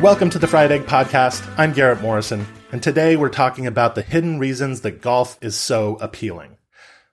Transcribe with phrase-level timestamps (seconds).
[0.00, 1.44] Welcome to the Fried Egg Podcast.
[1.58, 5.96] I'm Garrett Morrison, and today we're talking about the hidden reasons that golf is so
[5.96, 6.56] appealing.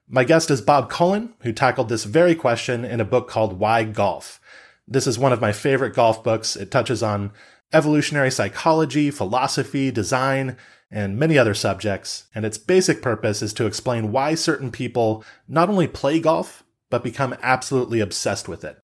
[0.08, 3.82] My guest is Bob Cullen, who tackled this very question in a book called Why
[3.82, 4.40] Golf.
[4.86, 6.54] This is one of my favorite golf books.
[6.54, 7.32] It touches on
[7.72, 10.56] evolutionary psychology, philosophy, design,
[10.88, 15.68] and many other subjects, and its basic purpose is to explain why certain people not
[15.68, 18.78] only play golf, but become absolutely obsessed with it.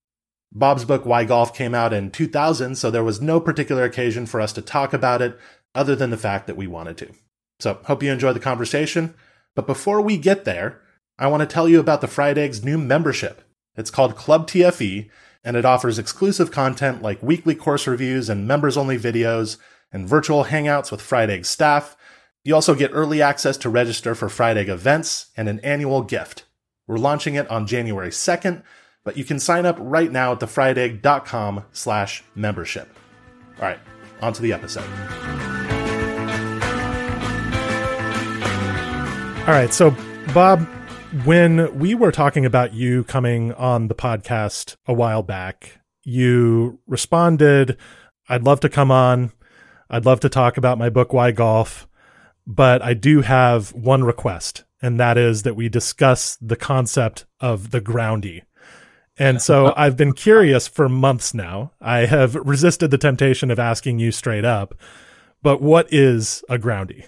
[0.55, 4.41] Bob's book, Why Golf, came out in 2000, so there was no particular occasion for
[4.41, 5.39] us to talk about it
[5.75, 7.13] other than the fact that we wanted to.
[7.61, 9.15] So, hope you enjoy the conversation.
[9.55, 10.81] But before we get there,
[11.19, 13.43] I want to tell you about the Fried Eggs new membership.
[13.77, 15.09] It's called Club TFE,
[15.45, 19.57] and it offers exclusive content like weekly course reviews and members only videos
[19.93, 21.97] and virtual hangouts with Fried Egg staff.
[22.45, 26.45] You also get early access to register for Fried Egg events and an annual gift.
[26.87, 28.63] We're launching it on January 2nd,
[29.05, 32.97] but you can sign up right now at thefriedegg.com slash membership.
[33.59, 33.79] All right,
[34.21, 34.89] on to the episode.
[39.43, 39.95] All right, so
[40.33, 40.61] Bob,
[41.25, 47.77] when we were talking about you coming on the podcast a while back, you responded,
[48.29, 49.33] I'd love to come on.
[49.91, 51.89] I'd love to talk about my book, Why Golf,
[52.47, 57.73] but I do have one request, and that is that we discuss the concept of
[57.73, 58.43] the groundy.
[59.19, 61.73] And so I've been curious for months now.
[61.81, 64.75] I have resisted the temptation of asking you straight up,
[65.43, 67.07] but what is a groundy?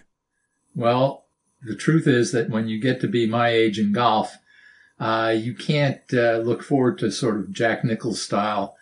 [0.74, 1.24] Well,
[1.62, 4.36] the truth is that when you get to be my age in golf,
[5.00, 8.76] uh, you can't uh, look forward to sort of Jack Nicklaus style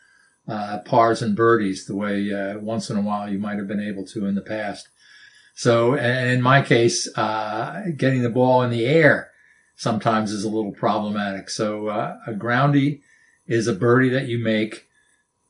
[0.48, 3.80] uh, pars and birdies the way uh, once in a while you might have been
[3.80, 4.88] able to in the past.
[5.54, 9.30] So, in my case, uh, getting the ball in the air
[9.76, 11.50] sometimes is a little problematic.
[11.50, 13.00] So, uh, a groundy
[13.46, 14.86] is a birdie that you make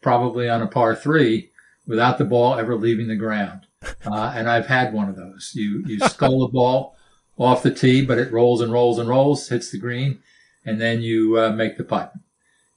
[0.00, 1.50] probably on a par three
[1.86, 3.66] without the ball ever leaving the ground.
[4.04, 5.52] Uh, and I've had one of those.
[5.54, 6.96] You, you scull the ball
[7.36, 10.20] off the tee, but it rolls and rolls and rolls, hits the green,
[10.64, 12.12] and then you uh, make the putt.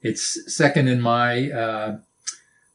[0.02, 1.98] It's second in my uh,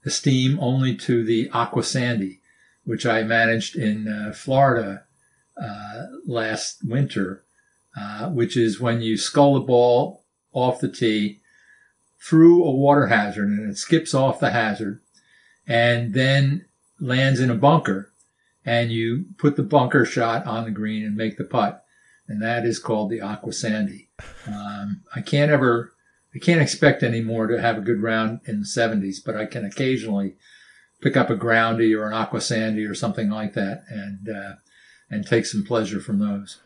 [0.04, 2.40] esteem only to the Aqua Sandy,
[2.84, 5.04] which I managed in uh, Florida
[5.60, 7.44] uh, last winter,
[7.96, 11.39] uh, which is when you scull the ball off the tee
[12.20, 15.00] through a water hazard and it skips off the hazard
[15.66, 16.66] and then
[17.00, 18.12] lands in a bunker
[18.64, 21.84] and you put the bunker shot on the green and make the putt.
[22.28, 24.08] And that is called the Aqua Sandy.
[24.46, 25.92] Um, I can't ever,
[26.34, 29.64] I can't expect anymore to have a good round in the 70s, but I can
[29.64, 30.36] occasionally
[31.00, 34.52] pick up a groundy or an Aqua Sandy or something like that and, uh,
[35.08, 36.58] and take some pleasure from those.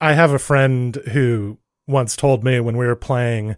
[0.00, 3.56] I have a friend who once told me when we were playing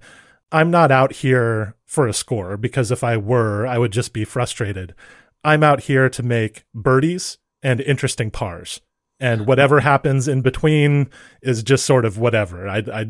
[0.51, 4.25] I'm not out here for a score because if I were, I would just be
[4.25, 4.95] frustrated.
[5.45, 8.81] I'm out here to make birdies and interesting pars.
[9.21, 11.11] And whatever happens in between
[11.43, 12.69] is just sort of whatever.
[12.69, 13.01] I, I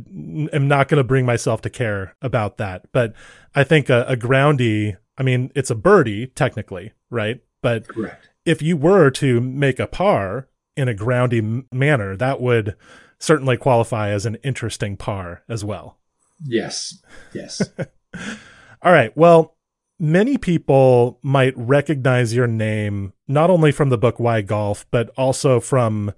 [0.53, 2.87] am not going to bring myself to care about that.
[2.93, 3.13] But
[3.55, 7.43] I think a, a groundy, I mean, it's a birdie technically, right?
[7.61, 8.31] But Correct.
[8.47, 12.75] if you were to make a par in a groundy manner, that would
[13.19, 15.99] certainly qualify as an interesting par as well.
[16.43, 17.03] Yes.
[17.35, 17.63] Yes.
[18.83, 19.17] All right.
[19.17, 19.57] Well,
[19.99, 25.61] many people might recognize your name not only from the book Why Golf, but also
[25.61, 26.13] from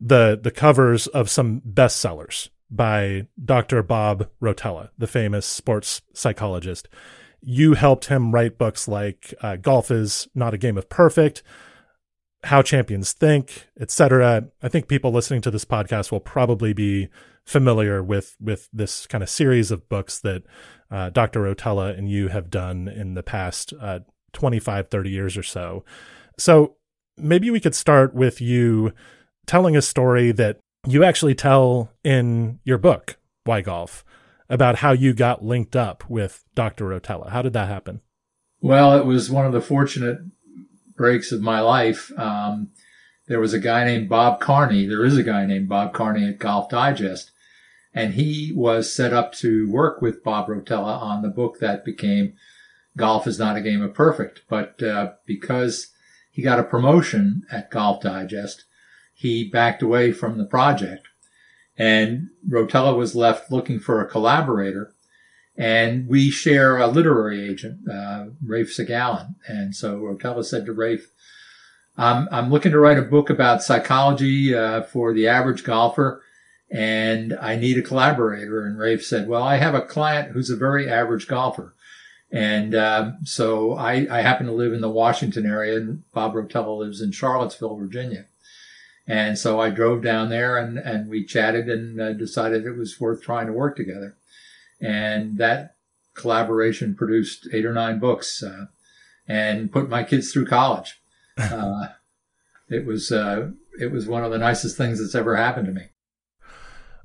[0.00, 3.82] the the covers of some bestsellers by Dr.
[3.82, 6.88] Bob Rotella, the famous sports psychologist.
[7.40, 11.42] You helped him write books like uh, Golf is Not a Game of Perfect,
[12.44, 14.48] How Champions Think, etc.
[14.62, 17.08] I think people listening to this podcast will probably be
[17.44, 20.42] familiar with with this kind of series of books that
[20.90, 21.40] uh, Dr.
[21.40, 24.00] Rotella and you have done in the past uh,
[24.32, 25.84] 25, 30 years or so.
[26.38, 26.76] So
[27.16, 28.92] maybe we could start with you
[29.46, 34.04] telling a story that you actually tell in your book, Why Golf,
[34.48, 36.86] about how you got linked up with Dr.
[36.86, 37.30] Rotella.
[37.30, 38.00] How did that happen?
[38.60, 40.18] Well, it was one of the fortunate
[40.96, 42.12] breaks of my life.
[42.18, 42.70] Um,
[43.32, 44.84] there was a guy named Bob Carney.
[44.84, 47.30] There is a guy named Bob Carney at Golf Digest.
[47.94, 52.34] And he was set up to work with Bob Rotella on the book that became
[52.94, 54.42] Golf is Not a Game of Perfect.
[54.50, 55.92] But uh, because
[56.30, 58.64] he got a promotion at Golf Digest,
[59.14, 61.08] he backed away from the project.
[61.78, 64.92] And Rotella was left looking for a collaborator.
[65.56, 69.36] And we share a literary agent, uh, Rafe Sagalyn.
[69.48, 71.08] And so Rotella said to Rafe,
[71.96, 76.22] I'm, I'm looking to write a book about psychology uh, for the average golfer,
[76.70, 78.64] and I need a collaborator.
[78.64, 81.74] And Rafe said, Well, I have a client who's a very average golfer.
[82.30, 86.78] And uh, so I, I, happen to live in the Washington area, and Bob Rotella
[86.78, 88.24] lives in Charlottesville, Virginia.
[89.06, 93.00] And so I drove down there and, and we chatted and uh, decided it was
[93.00, 94.16] worth trying to work together.
[94.80, 95.74] And that
[96.14, 98.66] collaboration produced eight or nine books uh,
[99.26, 101.01] and put my kids through college.
[101.38, 101.86] Uh,
[102.68, 105.86] it was uh, it was one of the nicest things that's ever happened to me.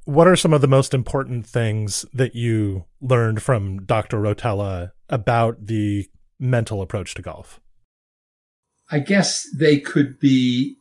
[0.05, 4.17] What are some of the most important things that you learned from Dr.
[4.17, 6.09] Rotella about the
[6.39, 7.59] mental approach to golf?
[8.89, 10.77] I guess they could be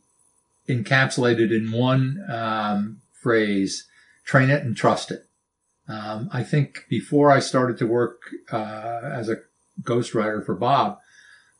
[0.69, 3.87] encapsulated in one um, phrase
[4.23, 5.27] train it and trust it.
[5.87, 8.21] Um, I think before I started to work
[8.51, 9.37] uh, as a
[9.81, 10.99] ghostwriter for Bob,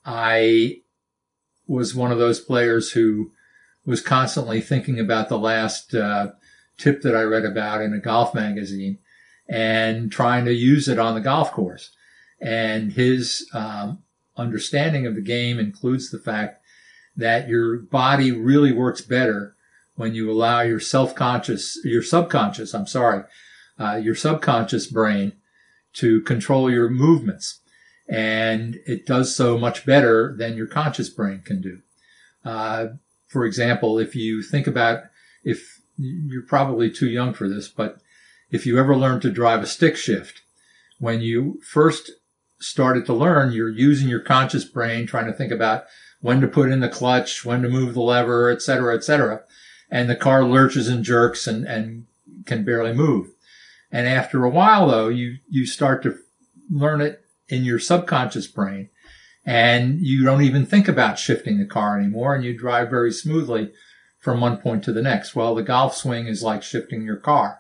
[0.06, 0.82] I
[1.68, 3.32] was one of those players who
[3.86, 6.28] was constantly thinking about the last uh,
[6.78, 9.00] tip that I read about in a golf magazine
[9.50, 11.92] and trying to use it on the golf course.
[12.42, 14.04] And his um,
[14.36, 16.62] understanding of the game includes the fact
[17.16, 19.56] that your body really works better
[19.96, 23.24] when you allow your self-conscious, your subconscious, I'm sorry,
[23.80, 25.34] uh, your subconscious brain
[25.94, 27.62] to control your movements
[28.10, 31.80] and it does so much better than your conscious brain can do.
[32.46, 32.88] Uh,
[33.28, 35.04] for example, if you think about
[35.44, 37.98] if you're probably too young for this, but
[38.52, 40.42] if you ever learned to drive a stick shift,
[41.00, 42.12] when you first
[42.60, 45.86] started to learn, you're using your conscious brain trying to think about
[46.22, 49.42] when to put in the clutch, when to move the lever, et cetera, et cetera.
[49.92, 52.08] And the car lurches and jerks and, and
[52.46, 53.28] can barely move.
[53.92, 56.18] And after a while, though, you, you start to
[56.70, 58.90] learn it in your subconscious brain
[59.46, 63.72] and you don't even think about shifting the car anymore and you drive very smoothly
[64.20, 65.36] from one point to the next.
[65.36, 67.60] Well, the golf swing is like shifting your car.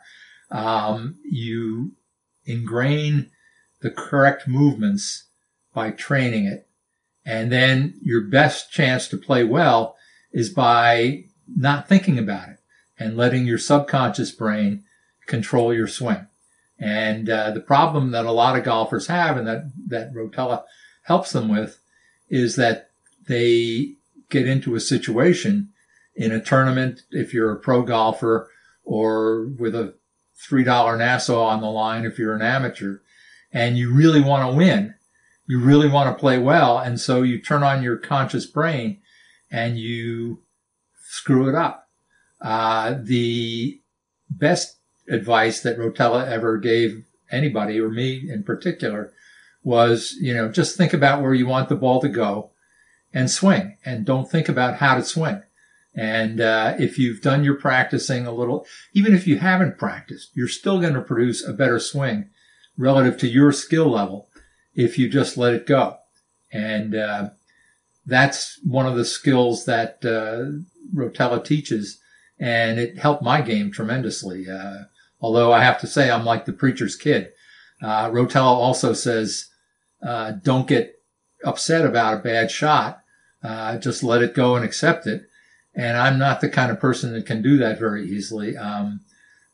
[0.51, 1.93] Um, you
[2.45, 3.31] ingrain
[3.81, 5.27] the correct movements
[5.73, 6.67] by training it.
[7.25, 9.95] And then your best chance to play well
[10.33, 12.57] is by not thinking about it
[12.99, 14.83] and letting your subconscious brain
[15.25, 16.27] control your swing.
[16.79, 20.63] And uh, the problem that a lot of golfers have, and that that Rotella
[21.03, 21.79] helps them with,
[22.29, 22.91] is that
[23.27, 23.95] they
[24.29, 25.69] get into a situation
[26.15, 27.01] in a tournament.
[27.12, 28.50] If you're a pro golfer,
[28.83, 29.95] or with a
[30.35, 33.00] three dollar Nassau on the line, if you're an amateur,
[33.51, 34.94] and you really want to win,
[35.47, 39.00] you really want to play well, and so you turn on your conscious brain
[39.50, 40.44] and you
[41.09, 41.89] screw it up.
[42.41, 43.81] Uh, the
[44.30, 44.76] best
[45.09, 49.13] advice that Rotella ever gave anybody or me in particular
[49.63, 52.51] was, you know, just think about where you want the ball to go
[53.13, 55.42] and swing and don't think about how to swing.
[55.95, 60.48] And uh, if you've done your practicing a little, even if you haven't practiced, you're
[60.48, 62.30] still going to produce a better swing
[62.77, 64.30] relative to your skill level
[64.75, 65.97] if you just let it go.
[66.52, 67.30] And uh,
[68.06, 70.64] that's one of the skills that uh,
[70.95, 71.99] Rotella teaches,
[72.40, 74.47] and it helped my game tremendously.
[74.49, 74.83] Uh,
[75.19, 77.31] Although I have to say, I'm like the preacher's kid.
[77.81, 79.50] Uh, Rotella also says,
[80.06, 81.02] uh, don't get
[81.44, 83.02] upset about a bad shot.
[83.44, 85.24] Uh, just let it go and accept it.
[85.76, 88.57] And I'm not the kind of person that can do that very easily.
[88.57, 89.02] Um,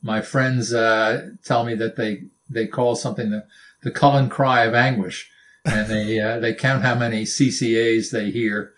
[0.02, 3.46] my friends, uh, tell me that they, they call something the,
[3.84, 5.30] the Cullen cry of anguish.
[5.66, 8.74] And they, uh, they count how many CCAs they hear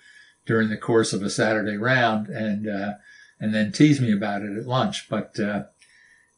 [0.46, 2.94] during the course of a Saturday round and, uh,
[3.40, 5.08] and then tease me about it at lunch.
[5.10, 5.40] But,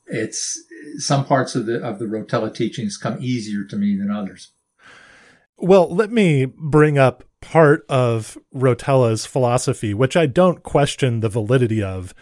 [0.07, 0.61] it's
[0.97, 4.51] some parts of the of the Rotella teachings come easier to me than others.
[5.57, 11.81] Well, let me bring up part of Rotella's philosophy, which I don't question the validity
[11.81, 12.13] of,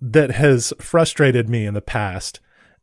[0.00, 2.40] that has frustrated me in the past,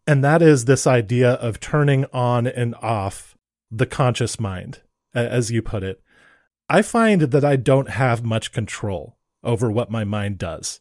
[0.07, 3.37] and that is this idea of turning on and off
[3.69, 4.81] the conscious mind,
[5.13, 6.01] as you put it.
[6.67, 10.79] I find that I don't have much control over what my mind does.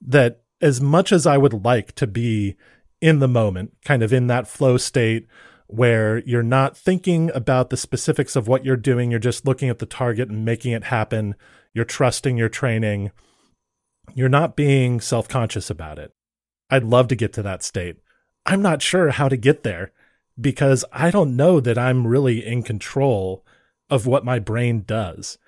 [0.00, 2.56] That as much as I would like to be
[3.00, 5.26] in the moment, kind of in that flow state
[5.66, 9.80] where you're not thinking about the specifics of what you're doing, you're just looking at
[9.80, 11.34] the target and making it happen.
[11.74, 13.10] You're trusting your training.
[14.14, 16.14] You're not being self conscious about it.
[16.70, 17.96] I'd love to get to that state.
[18.46, 19.92] I'm not sure how to get there
[20.40, 23.44] because I don't know that I'm really in control
[23.90, 25.38] of what my brain does.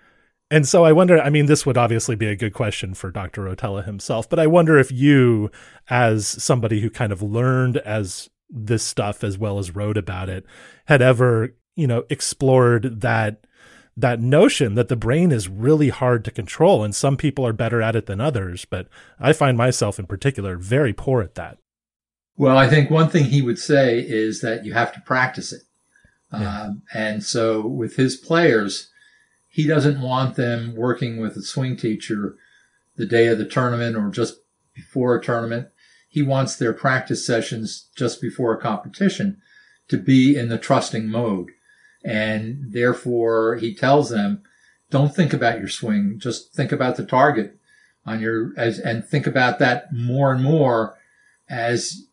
[0.54, 3.42] And so I wonder, I mean, this would obviously be a good question for Dr.
[3.42, 5.50] Rotella himself, but I wonder if you,
[5.90, 10.46] as somebody who kind of learned as this stuff as well as wrote about it,
[10.84, 13.48] had ever, you know, explored that
[13.96, 17.82] that notion that the brain is really hard to control and some people are better
[17.82, 18.86] at it than others, but
[19.18, 21.58] I find myself in particular very poor at that.
[22.36, 25.62] Well, I think one thing he would say is that you have to practice it.
[26.32, 26.62] Yeah.
[26.62, 28.92] Um, and so with his players,
[29.54, 32.34] he doesn't want them working with a swing teacher
[32.96, 34.40] the day of the tournament or just
[34.74, 35.68] before a tournament.
[36.08, 39.40] He wants their practice sessions just before a competition
[39.86, 41.52] to be in the trusting mode.
[42.04, 44.42] And therefore he tells them,
[44.90, 46.18] don't think about your swing.
[46.18, 47.56] Just think about the target
[48.04, 50.98] on your, as, and think about that more and more
[51.48, 52.08] as,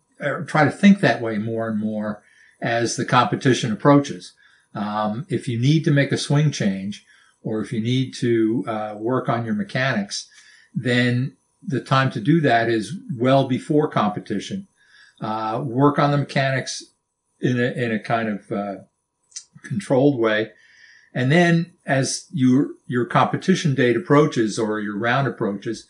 [0.46, 2.22] try to think that way more and more
[2.62, 4.34] as the competition approaches.
[4.76, 7.04] Um, if you need to make a swing change
[7.42, 10.30] or if you need to uh, work on your mechanics,
[10.74, 14.68] then the time to do that is well before competition.
[15.20, 16.84] Uh, work on the mechanics
[17.40, 18.76] in a, in a kind of uh,
[19.64, 20.52] controlled way.
[21.14, 25.88] And then as your, your competition date approaches or your round approaches,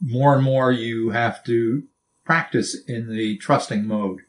[0.00, 1.82] more and more you have to
[2.24, 4.20] practice in the trusting mode.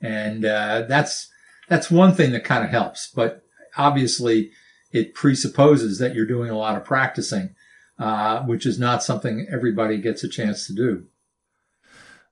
[0.00, 1.28] And, uh, that's,
[1.68, 3.42] that's one thing that kind of helps, but
[3.76, 4.52] obviously
[4.90, 7.54] it presupposes that you're doing a lot of practicing,
[7.98, 11.06] uh, which is not something everybody gets a chance to do.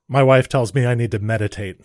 [0.07, 1.79] My wife tells me I need to meditate,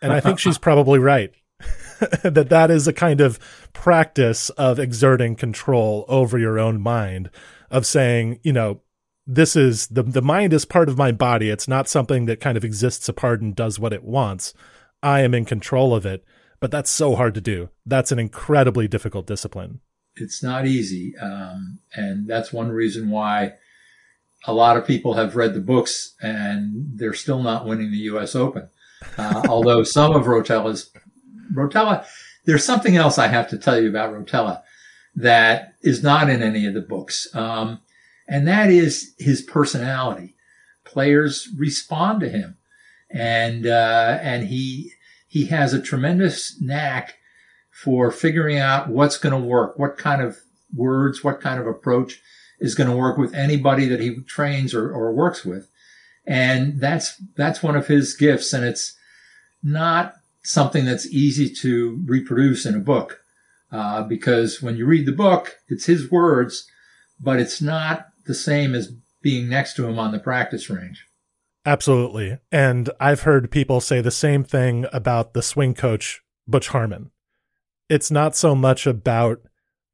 [0.00, 1.32] and I think she's probably right.
[2.22, 3.38] that that is a kind of
[3.72, 7.30] practice of exerting control over your own mind
[7.70, 8.80] of saying, you know,
[9.26, 11.50] this is the the mind is part of my body.
[11.50, 14.54] It's not something that kind of exists apart and does what it wants.
[15.02, 16.24] I am in control of it,
[16.60, 17.68] but that's so hard to do.
[17.84, 19.80] That's an incredibly difficult discipline.
[20.20, 23.54] It's not easy, um, and that's one reason why
[24.44, 28.34] a lot of people have read the books and they're still not winning the U.S.
[28.34, 28.68] Open.
[29.16, 30.90] Uh, although some of Rotella's
[31.52, 32.04] Rotella,
[32.44, 34.62] there's something else I have to tell you about Rotella
[35.16, 37.28] that is not in any of the books.
[37.34, 37.80] Um,
[38.28, 40.36] and that is his personality.
[40.84, 42.56] Players respond to him
[43.10, 44.92] and, uh, and he,
[45.26, 47.16] he has a tremendous knack
[47.82, 50.38] for figuring out what's going to work, what kind of
[50.74, 52.20] words, what kind of approach
[52.58, 55.70] is going to work with anybody that he trains or, or works with.
[56.26, 58.52] And that's, that's one of his gifts.
[58.52, 58.96] And it's
[59.62, 63.20] not something that's easy to reproduce in a book.
[63.70, 66.66] Uh, because when you read the book, it's his words,
[67.20, 68.92] but it's not the same as
[69.22, 71.06] being next to him on the practice range.
[71.64, 72.38] Absolutely.
[72.50, 77.10] And I've heard people say the same thing about the swing coach, Butch Harmon.
[77.88, 79.40] It's not so much about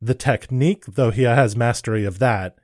[0.01, 2.57] the technique, though he has mastery of that.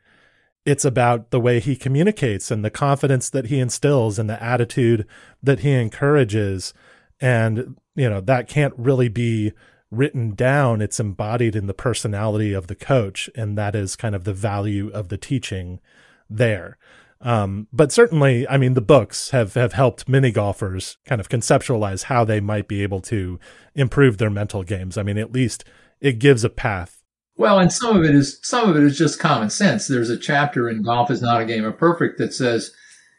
[0.67, 5.07] It's about the way he communicates and the confidence that he instills and the attitude
[5.43, 6.75] that he encourages
[7.21, 9.53] and you know that can't really be
[9.91, 14.25] written down it's embodied in the personality of the coach and that is kind of
[14.25, 15.81] the value of the teaching
[16.29, 16.79] there
[17.23, 22.05] um, but certainly i mean the books have have helped many golfers kind of conceptualize
[22.05, 23.39] how they might be able to
[23.75, 24.97] improve their mental games.
[24.97, 25.65] I mean at least
[26.01, 27.03] it gives a path.
[27.37, 29.87] Well and some of it is some of it is just common sense.
[29.87, 32.73] There's a chapter in golf is not a game of perfect that says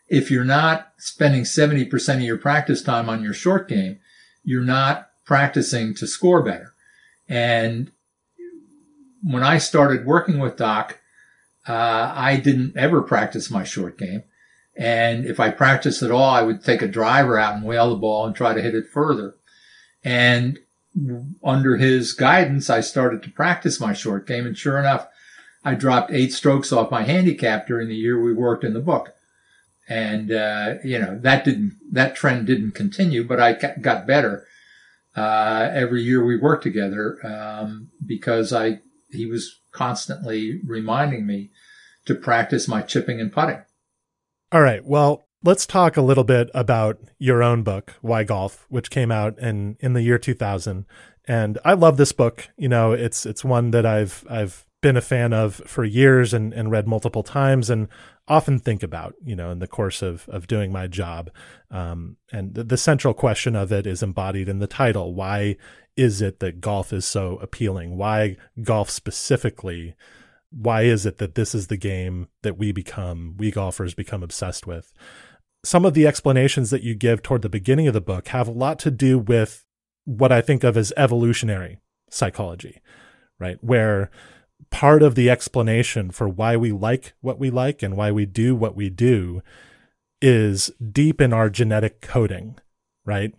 [0.08, 4.00] if you're not spending 70% of your practice time on your short game,
[4.43, 6.74] you're not practicing to score better.
[7.29, 7.91] And
[9.24, 11.00] when I started working with Doc,
[11.68, 14.24] uh, I didn't ever practice my short game.
[14.75, 17.96] And if I practiced at all, I would take a driver out and whale the
[17.98, 19.36] ball and try to hit it further.
[20.03, 20.60] And
[21.44, 24.46] under his guidance, I started to practice my short game.
[24.46, 25.08] And sure enough,
[25.63, 29.13] I dropped eight strokes off my handicap during the year we worked in the book
[29.91, 34.46] and uh, you know that didn't that trend didn't continue, but I got better
[35.15, 41.51] uh, every year we worked together um, because I he was constantly reminding me
[42.06, 43.62] to practice my chipping and putting.
[44.51, 45.25] All right, well.
[45.44, 49.75] Let's talk a little bit about your own book, Why Golf, which came out in
[49.80, 50.86] in the year 2000.
[51.28, 52.50] And I love this book.
[52.58, 56.54] You know, it's it's one that I've I've been a fan of for years and,
[56.54, 57.70] and read multiple times.
[57.70, 57.88] And
[58.28, 61.30] often think about, you know, in the course of of doing my job.
[61.70, 65.13] Um, and the, the central question of it is embodied in the title.
[65.13, 65.58] Why
[65.95, 67.98] is it that golf is so appealing?
[67.98, 69.95] Why golf specifically?
[70.51, 74.67] Why is it that this is the game that we become, we golfers become obsessed
[74.67, 74.93] with?
[75.63, 78.51] some of the explanations that you give toward the beginning of the book have a
[78.51, 79.65] lot to do with
[80.05, 81.79] what I think of as evolutionary
[82.10, 82.81] psychology,
[83.39, 83.57] right?
[83.62, 84.10] Where
[84.69, 88.55] part of the explanation for why we like what we like and why we do
[88.55, 89.41] what we do
[90.21, 92.57] is deep in our genetic coding,
[93.05, 93.33] right?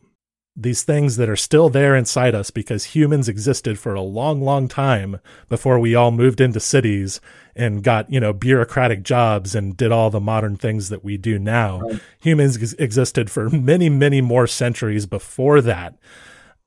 [0.55, 4.69] These things that are still there inside us because humans existed for a long, long
[4.69, 5.19] time
[5.49, 7.21] before we all moved into cities
[7.57, 11.39] and got, you know, bureaucratic jobs and did all the modern things that we do
[11.39, 11.81] now.
[11.81, 12.01] Right.
[12.21, 15.97] Humans ex- existed for many, many more centuries before that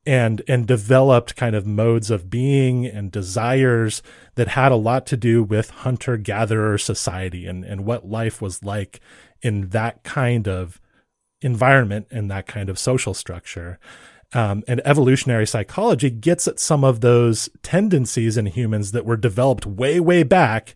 [0.06, 4.04] and and developed kind of modes of being and desires
[4.36, 8.64] that had a lot to do with hunter gatherer society and and what life was
[8.64, 9.00] like
[9.42, 10.80] in that kind of
[11.46, 13.80] environment and that kind of social structure.
[14.34, 19.66] Um, and evolutionary psychology gets at some of those tendencies in humans that were developed
[19.66, 20.76] way way back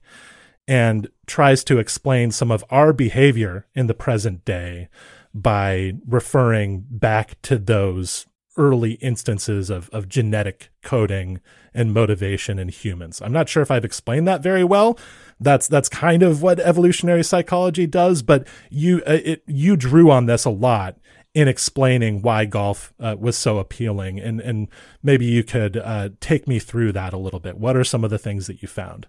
[0.68, 4.88] and tries to explain some of our behavior in the present day
[5.34, 8.28] by referring back to those
[8.60, 11.40] early instances of, of genetic coding
[11.74, 13.22] and motivation in humans.
[13.22, 15.00] I'm not sure if I've explained that very well.
[15.40, 20.26] That's that's kind of what evolutionary psychology does, but you uh, it, you drew on
[20.26, 20.98] this a lot
[21.34, 24.68] in explaining why golf uh, was so appealing, and and
[25.02, 27.58] maybe you could uh, take me through that a little bit.
[27.58, 29.08] What are some of the things that you found?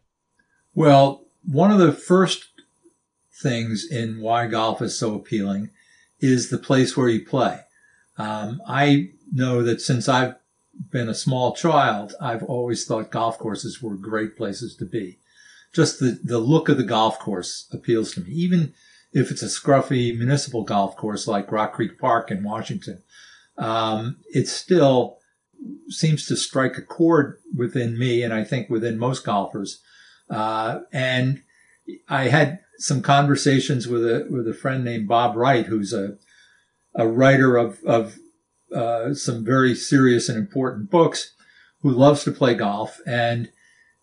[0.73, 2.47] Well, one of the first
[3.43, 5.71] things in why golf is so appealing
[6.21, 7.61] is the place where you play.
[8.19, 10.37] Um, I know that since I've
[10.91, 15.19] been a small child, I've always thought golf courses were great places to be.
[15.73, 18.31] Just the, the look of the golf course appeals to me.
[18.33, 18.75] Even
[19.13, 23.03] if it's a scruffy municipal golf course like Rock Creek Park in Washington,
[23.59, 25.19] um, it still
[25.89, 29.81] seems to strike a chord within me and I think within most golfers.
[30.29, 31.43] Uh, and
[32.09, 36.17] I had some conversations with a with a friend named Bob Wright, who's a
[36.95, 38.17] a writer of of
[38.75, 41.35] uh, some very serious and important books,
[41.83, 42.99] who loves to play golf.
[43.07, 43.51] And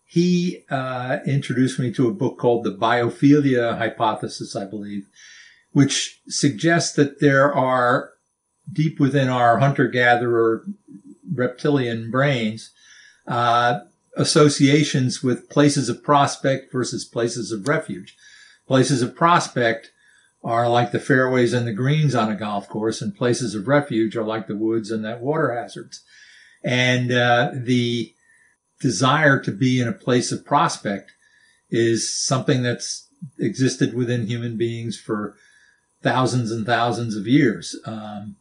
[0.04, 5.06] he uh, introduced me to a book called The Biophilia Hypothesis, I believe,
[5.72, 8.12] which suggests that there are
[8.72, 10.64] deep within our hunter gatherer
[11.32, 12.70] reptilian brains
[13.26, 13.80] uh,
[14.16, 18.16] associations with places of prospect versus places of refuge.
[18.66, 19.90] Places of prospect
[20.42, 24.16] are like the fairways and the greens on a golf course, and places of refuge
[24.16, 26.02] are like the woods and that water hazards.
[26.64, 28.14] And uh, the
[28.80, 31.12] desire to be in a place of prospect
[31.70, 35.36] is something that's existed within human beings for
[36.02, 37.76] thousands and thousands of years.
[37.84, 38.36] Um,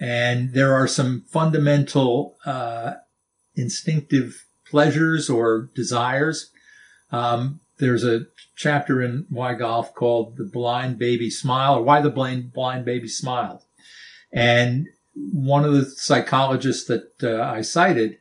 [0.00, 2.94] and there are some fundamental uh,
[3.54, 6.50] instinctive pleasures or desires
[7.12, 12.10] um, there's a chapter in Why Golf called The Blind Baby Smile or Why the
[12.10, 13.64] Blind, blind Baby Smiled.
[14.32, 18.18] And one of the psychologists that uh, I cited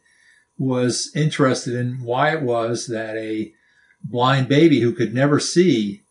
[0.58, 3.54] was interested in why it was that a
[4.04, 6.02] blind baby who could never see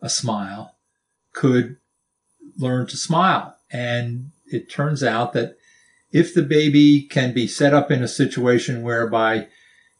[0.00, 0.76] a smile
[1.32, 1.78] could
[2.56, 3.56] learn to smile.
[3.72, 5.56] And it turns out that
[6.12, 9.48] if the baby can be set up in a situation whereby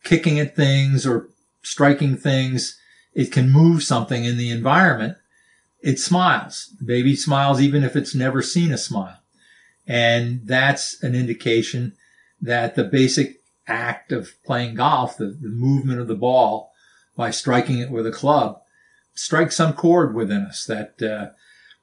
[0.05, 1.31] kicking at things or
[1.65, 2.79] striking things
[3.15, 5.17] it can move something in the environment,
[5.81, 6.75] it smiles.
[6.79, 9.19] The baby smiles even if it's never seen a smile.
[9.87, 11.95] And that's an indication
[12.41, 16.73] that the basic act of playing golf, the, the movement of the ball
[17.17, 18.61] by striking it with a club,
[19.15, 21.31] strikes some chord within us that uh,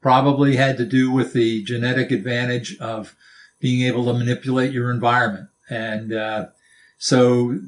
[0.01, 3.15] probably had to do with the genetic advantage of
[3.59, 5.49] being able to manipulate your environment.
[5.69, 6.47] And uh,
[6.97, 7.59] so,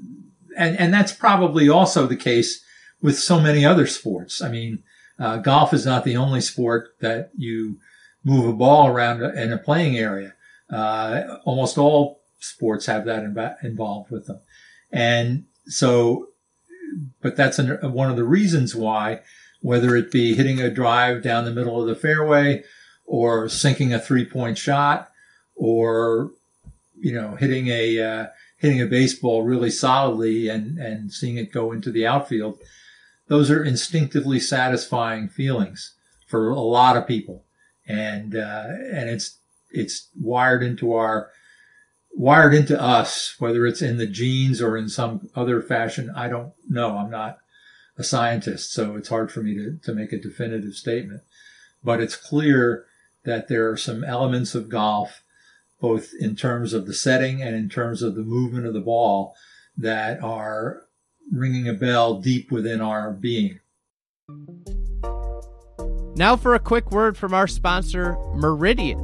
[0.57, 2.63] and, and that's probably also the case
[3.01, 4.41] with so many other sports.
[4.41, 4.83] I mean,
[5.19, 7.77] uh, golf is not the only sport that you
[8.23, 10.33] move a ball around in a playing area.
[10.71, 13.23] Uh, almost all sports have that
[13.63, 14.39] involved with them.
[14.91, 16.27] And so,
[17.21, 19.21] but that's an, one of the reasons why,
[19.61, 22.63] whether it be hitting a drive down the middle of the fairway
[23.05, 25.09] or sinking a three point shot
[25.55, 26.31] or,
[26.99, 31.71] you know, hitting a, uh, hitting a baseball really solidly and, and seeing it go
[31.71, 32.59] into the outfield
[33.31, 35.95] those are instinctively satisfying feelings
[36.27, 37.45] for a lot of people,
[37.87, 39.39] and uh, and it's
[39.69, 41.29] it's wired into our
[42.11, 46.11] wired into us, whether it's in the genes or in some other fashion.
[46.13, 46.97] I don't know.
[46.97, 47.37] I'm not
[47.97, 51.21] a scientist, so it's hard for me to, to make a definitive statement.
[51.81, 52.85] But it's clear
[53.23, 55.23] that there are some elements of golf,
[55.79, 59.35] both in terms of the setting and in terms of the movement of the ball,
[59.77, 60.81] that are
[61.31, 63.59] ringing a bell deep within our being.
[66.15, 68.99] Now for a quick word from our sponsor, Meridian.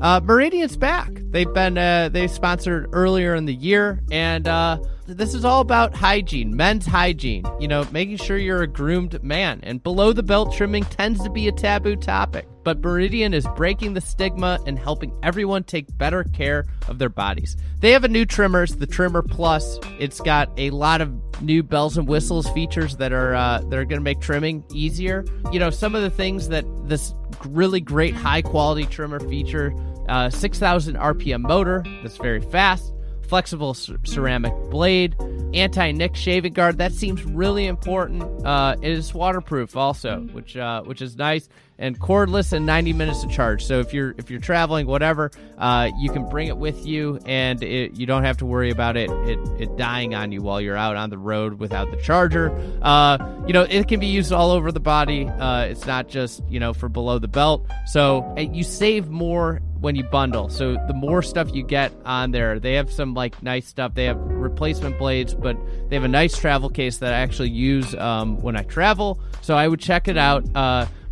[0.00, 1.10] Uh, Meridian's back.
[1.30, 4.78] They've been uh, they sponsored earlier in the year, and uh,
[5.14, 7.44] this is all about hygiene, men's hygiene.
[7.60, 9.60] You know, making sure you're a groomed man.
[9.62, 13.94] And below the belt trimming tends to be a taboo topic, but Meridian is breaking
[13.94, 17.56] the stigma and helping everyone take better care of their bodies.
[17.80, 19.78] They have a new trimmers, the Trimmer Plus.
[19.98, 23.84] It's got a lot of new bells and whistles features that are uh, that are
[23.84, 25.24] going to make trimming easier.
[25.52, 27.14] You know, some of the things that this
[27.46, 29.74] really great high quality trimmer feature
[30.08, 32.92] uh, 6,000 RPM motor that's very fast
[33.32, 35.16] flexible ceramic blade,
[35.54, 36.76] anti-nick shaving guard.
[36.76, 38.22] That seems really important.
[38.44, 41.48] Uh, it is waterproof also, which uh, which is nice
[41.82, 43.64] and cordless and 90 minutes to charge.
[43.66, 47.60] So if you're if you're traveling, whatever, uh, you can bring it with you, and
[47.62, 50.76] it, you don't have to worry about it, it it dying on you while you're
[50.76, 52.56] out on the road without the charger.
[52.80, 55.26] Uh, you know, it can be used all over the body.
[55.26, 57.66] Uh, it's not just you know for below the belt.
[57.86, 60.48] So you save more when you bundle.
[60.48, 63.94] So the more stuff you get on there, they have some like nice stuff.
[63.94, 65.56] They have replacement blades, but
[65.88, 69.18] they have a nice travel case that I actually use um, when I travel.
[69.40, 70.44] So I would check it out.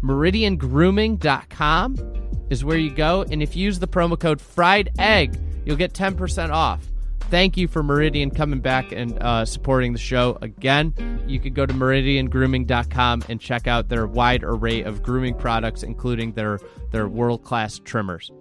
[0.03, 3.25] Meridiangrooming.com is where you go.
[3.31, 6.87] And if you use the promo code fried egg, you'll get 10% off.
[7.31, 11.23] Thank you for Meridian coming back and uh, supporting the show again.
[11.29, 16.33] You can go to meridiangrooming.com and check out their wide array of grooming products, including
[16.33, 16.59] their,
[16.91, 18.33] their world class trimmers.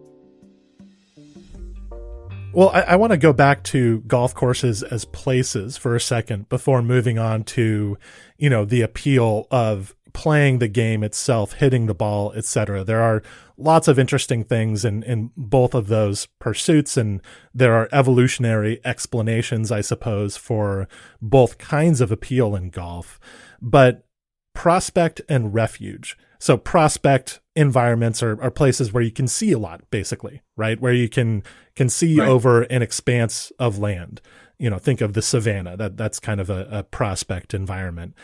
[2.52, 6.50] Well, I, I want to go back to golf courses as places for a second
[6.50, 7.95] before moving on to,
[8.39, 12.84] you know, the appeal of playing the game itself, hitting the ball, etc.
[12.84, 13.22] There are
[13.58, 17.22] lots of interesting things in, in both of those pursuits, and
[17.54, 20.88] there are evolutionary explanations, I suppose, for
[21.22, 23.19] both kinds of appeal in golf.
[23.62, 24.06] But
[24.54, 26.17] prospect and refuge.
[26.39, 30.80] So prospect environments are, are places where you can see a lot, basically, right?
[30.80, 31.43] Where you can
[31.76, 32.28] can see right.
[32.28, 34.22] over an expanse of land.
[34.58, 35.78] You know, think of the savannah.
[35.78, 38.15] That that's kind of a, a prospect environment.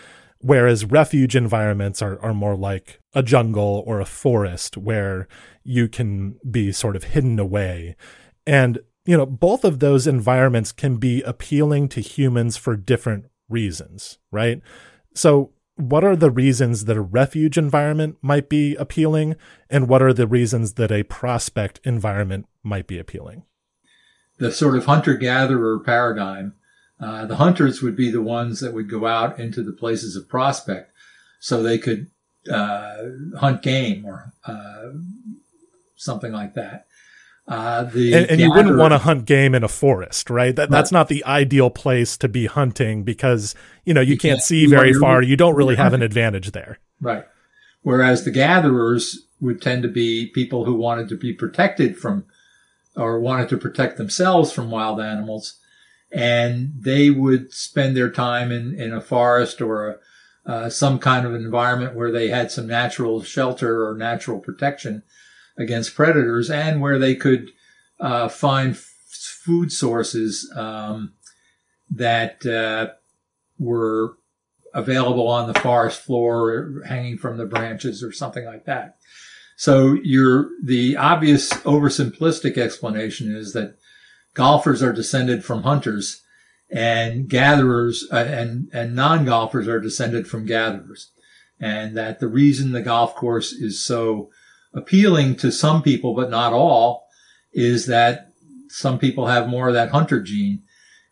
[0.46, 5.28] Whereas refuge environments are, are more like a jungle or a forest where
[5.64, 7.96] you can be sort of hidden away.
[8.46, 14.20] And, you know, both of those environments can be appealing to humans for different reasons,
[14.32, 14.62] right?
[15.16, 20.14] So what are the reasons that a refuge environment might be appealing and what are
[20.14, 23.46] the reasons that a prospect environment might be appealing
[24.38, 26.54] the sort of hunter gatherer paradigm
[27.00, 30.30] uh, the hunters would be the ones that would go out into the places of
[30.30, 30.92] prospect
[31.40, 32.08] so they could
[32.52, 32.98] uh,
[33.40, 34.92] hunt game or uh,
[35.96, 36.86] something like that
[37.48, 40.56] uh, the and, and you wouldn't want to hunt game in a forest, right?
[40.56, 43.54] That that's not the ideal place to be hunting because
[43.84, 45.22] you know you, you can't, can't, see very far.
[45.22, 47.24] You don't really have an advantage there, right?
[47.84, 52.26] Whereas the gatherers would tend to be people who wanted to be protected from,
[52.96, 55.60] or wanted to protect themselves from wild animals,
[56.12, 59.98] and they would spend their time in in a forest or a,
[60.50, 65.02] uh, some kind of environment where they had some natural shelter or natural protection
[65.58, 67.50] against predators and where they could
[68.00, 71.14] uh, find f- food sources um,
[71.90, 72.94] that uh,
[73.58, 74.18] were
[74.74, 78.98] available on the forest floor, hanging from the branches, or something like that.
[79.56, 83.78] So your the obvious oversimplistic explanation is that
[84.36, 86.22] golfers are descended from hunters,
[86.70, 91.12] and gatherers uh, and and non golfers are descended from gatherers,
[91.60, 94.30] and that the reason the golf course is so
[94.74, 97.08] appealing to some people, but not all,
[97.54, 98.30] is that
[98.70, 100.62] some people have more of that hunter gene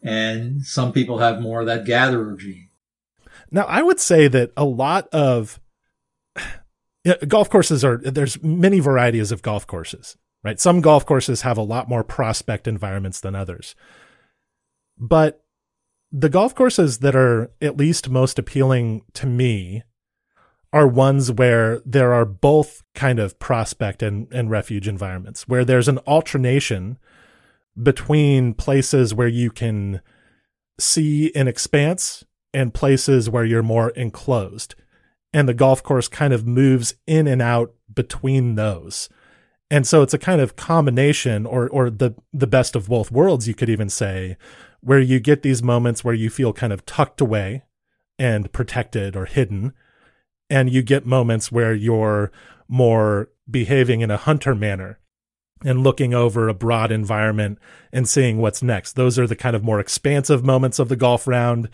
[0.04, 2.70] and some people have more of that gatherer gene.
[3.50, 5.60] Now, I would say that a lot of
[7.28, 10.60] golf courses are, there's many varieties of golf courses, right?
[10.60, 13.76] Some golf courses have a lot more prospect environments than others.
[14.98, 15.44] But
[16.12, 19.84] the golf courses that are at least most appealing to me
[20.72, 25.88] are ones where there are both kind of prospect and, and refuge environments, where there's
[25.88, 26.98] an alternation
[27.82, 30.02] between places where you can
[30.80, 34.76] see an expanse and places where you're more enclosed.
[35.32, 39.10] And the golf course kind of moves in and out between those.
[39.72, 43.48] And so it's a kind of combination or or the the best of both worlds
[43.48, 44.38] you could even say
[44.82, 47.64] where you get these moments where you feel kind of tucked away
[48.20, 49.74] and protected or hidden
[50.50, 52.32] and you get moments where you're
[52.68, 55.00] more behaving in a hunter manner
[55.64, 57.58] and looking over a broad environment
[57.92, 58.94] and seeing what's next.
[58.94, 61.70] Those are the kind of more expansive moments of the golf round.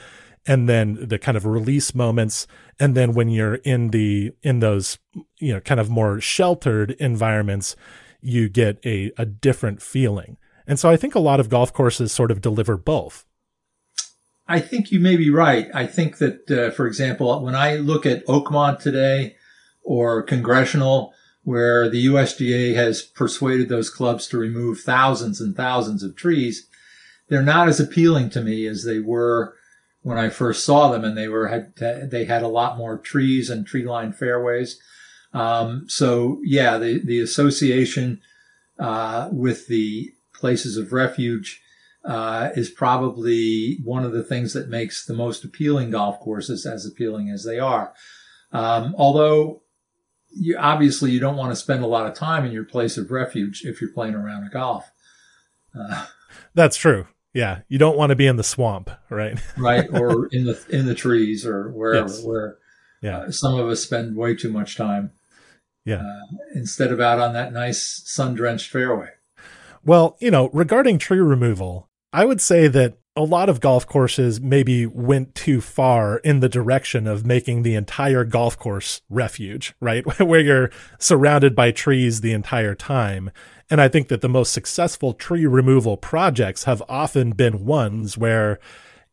[0.47, 2.47] And then the kind of release moments
[2.79, 4.97] and then when you're in the in those
[5.37, 7.75] you know kind of more sheltered environments
[8.21, 12.11] you get a a different feeling and so i think a lot of golf courses
[12.11, 13.25] sort of deliver both
[14.51, 15.67] I think you may be right.
[15.75, 19.35] I think that, uh, for example, when I look at Oakmont today
[19.83, 26.15] or Congressional, where the USGA has persuaded those clubs to remove thousands and thousands of
[26.15, 26.67] trees,
[27.27, 29.53] they're not as appealing to me as they were
[30.01, 33.49] when I first saw them, and they were had they had a lot more trees
[33.49, 34.79] and tree lined fairways.
[35.33, 38.21] Um, so yeah, the the association
[38.79, 41.61] uh, with the places of refuge
[42.05, 46.85] uh, is probably one of the things that makes the most appealing golf courses as
[46.85, 47.93] appealing as they are.
[48.51, 49.61] Um, although
[50.31, 53.11] you, obviously you don't want to spend a lot of time in your place of
[53.11, 54.91] refuge if you're playing around a golf.
[55.77, 56.07] Uh,
[56.53, 57.07] That's true.
[57.33, 59.39] Yeah, you don't want to be in the swamp, right?
[59.57, 62.23] right, or in the in the trees or wherever yes.
[62.23, 62.57] where
[63.01, 63.19] yeah.
[63.19, 65.11] Uh, some of us spend way too much time.
[65.85, 66.01] Yeah.
[66.01, 69.09] Uh, instead of out on that nice sun-drenched fairway.
[69.83, 74.39] Well, you know, regarding tree removal, I would say that a lot of golf courses
[74.39, 80.05] maybe went too far in the direction of making the entire golf course refuge, right?
[80.19, 83.31] Where you're surrounded by trees the entire time.
[83.69, 88.59] And I think that the most successful tree removal projects have often been ones where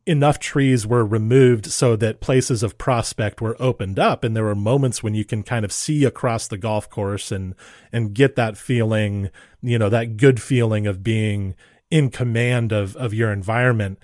[0.07, 4.55] enough trees were removed so that places of prospect were opened up and there were
[4.55, 7.57] moments when you can kind of see across the golf course and
[7.93, 9.29] and get that feeling
[9.63, 11.57] you know that good feeling of being
[11.91, 13.99] in command of of your environment.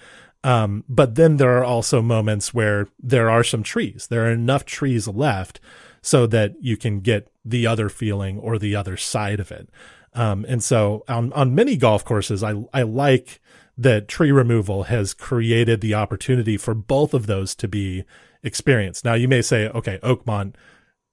[0.45, 4.09] Um, but then there are also moments where there are some trees.
[4.09, 5.61] There are enough trees left
[6.01, 9.69] so that you can get the other feeling or the other side of it.
[10.15, 13.41] Um, and so on on many golf courses, I I like
[13.79, 18.05] that tree removal has created the opportunity for both of those to be
[18.43, 19.05] experienced.
[19.05, 20.55] Now you may say, okay, Oakmont,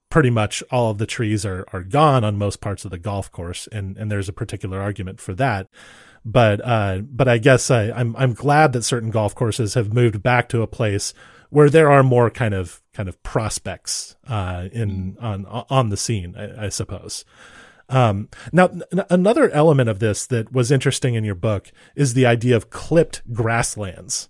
[0.10, 3.32] pretty much all of the trees are are gone on most parts of the golf
[3.32, 5.70] course, and and there's a particular argument for that
[6.26, 10.22] but uh, but I guess I, I'm I'm glad that certain golf courses have moved
[10.22, 11.14] back to a place
[11.50, 16.36] where there are more kind of kind of prospects uh, in on on the scene,
[16.38, 17.26] I, I suppose.
[17.90, 22.26] Um, now, n- another element of this that was interesting in your book is the
[22.26, 24.30] idea of clipped grasslands,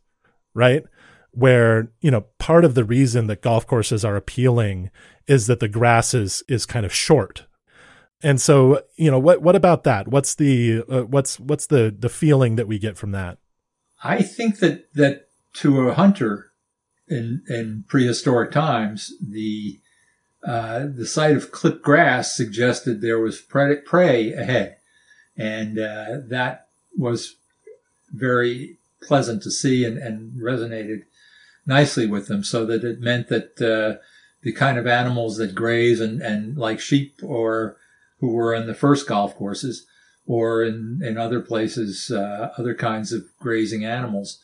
[0.54, 0.84] right?
[1.32, 4.89] Where you know part of the reason that golf courses are appealing
[5.28, 7.45] is that the grass is is kind of short,
[8.22, 10.08] and so, you know, what what about that?
[10.08, 13.38] What's the uh, what's what's the the feeling that we get from that?
[14.04, 16.52] I think that that to a hunter
[17.08, 19.80] in in prehistoric times, the
[20.43, 24.78] uh, the sight of clipped grass suggested there was prey ahead,
[25.38, 27.36] and uh, that was
[28.12, 31.04] very pleasant to see and, and, resonated
[31.65, 32.43] nicely with them.
[32.43, 34.02] So that it meant that uh,
[34.41, 37.78] the kind of animals that graze and, and like sheep or
[38.19, 39.86] who were in the first golf courses
[40.25, 44.39] or in, in other places, uh, other kinds of grazing animals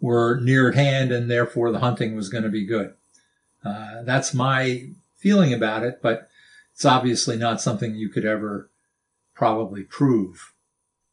[0.00, 2.94] were near at hand and therefore the hunting was going to be good.
[3.64, 6.28] Uh, that's my feeling about it, but
[6.72, 8.70] it's obviously not something you could ever
[9.34, 10.52] probably prove.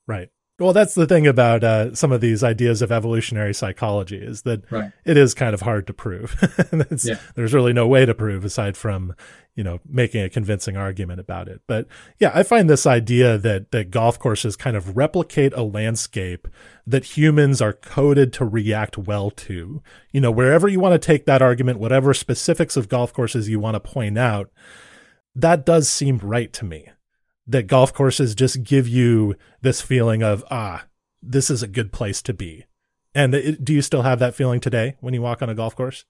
[0.07, 0.31] Right.
[0.59, 4.69] Well, that's the thing about uh, some of these ideas of evolutionary psychology is that
[4.71, 4.91] right.
[5.05, 6.35] it is kind of hard to prove.
[7.03, 7.19] yeah.
[7.35, 9.13] There's really no way to prove aside from,
[9.53, 11.61] you know, making a convincing argument about it.
[11.67, 16.47] But yeah, I find this idea that that golf courses kind of replicate a landscape
[16.87, 19.83] that humans are coded to react well to.
[20.11, 23.59] You know, wherever you want to take that argument, whatever specifics of golf courses you
[23.59, 24.49] want to point out,
[25.35, 26.89] that does seem right to me
[27.47, 30.85] that golf courses just give you this feeling of ah
[31.21, 32.65] this is a good place to be.
[33.15, 35.75] And it, do you still have that feeling today when you walk on a golf
[35.75, 36.05] course?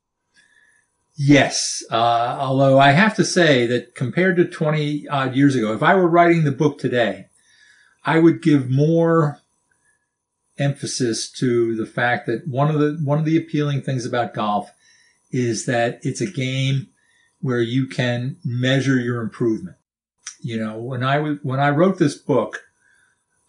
[1.16, 1.84] Yes.
[1.90, 5.96] Uh, although i have to say that compared to 20 odd years ago if i
[5.96, 7.26] were writing the book today
[8.06, 9.40] i would give more
[10.60, 14.72] emphasis to the fact that one of the one of the appealing things about golf
[15.32, 16.88] is that it's a game
[17.42, 19.78] where you can measure your improvement
[20.42, 22.64] you know, when I was, when I wrote this book,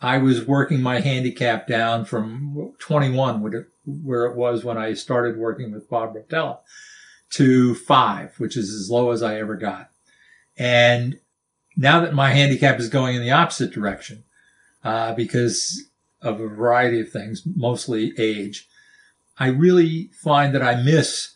[0.01, 5.73] I was working my handicap down from 21, where it was when I started working
[5.73, 6.59] with Bob Rotella,
[7.31, 9.91] to five, which is as low as I ever got.
[10.57, 11.19] And
[11.77, 14.25] now that my handicap is going in the opposite direction,
[14.85, 15.89] uh, because
[16.23, 18.69] of a variety of things, mostly age,
[19.39, 21.35] I really find that I miss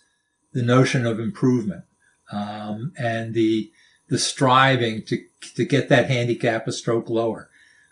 [0.52, 1.84] the notion of improvement
[2.32, 3.70] um, and the
[4.12, 5.24] the striving to
[5.56, 7.48] to get that handicap a stroke lower,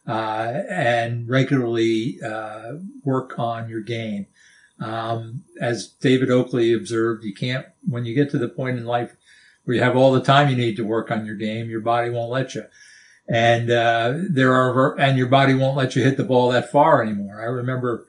[0.06, 4.26] uh, and regularly uh, work on your game.
[4.78, 9.16] Um, as David Oakley observed, you can't, when you get to the point in life
[9.64, 12.10] where you have all the time you need to work on your game, your body
[12.10, 12.64] won't let you.
[13.26, 17.02] And, uh, there are, and your body won't let you hit the ball that far
[17.02, 17.40] anymore.
[17.40, 18.06] I remember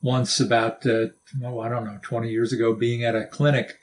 [0.00, 1.06] once about, uh,
[1.44, 3.78] oh, I don't know, 20 years ago being at a clinic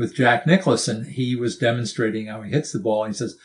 [0.00, 3.04] with Jack and he was demonstrating how he hits the ball.
[3.04, 3.36] He says,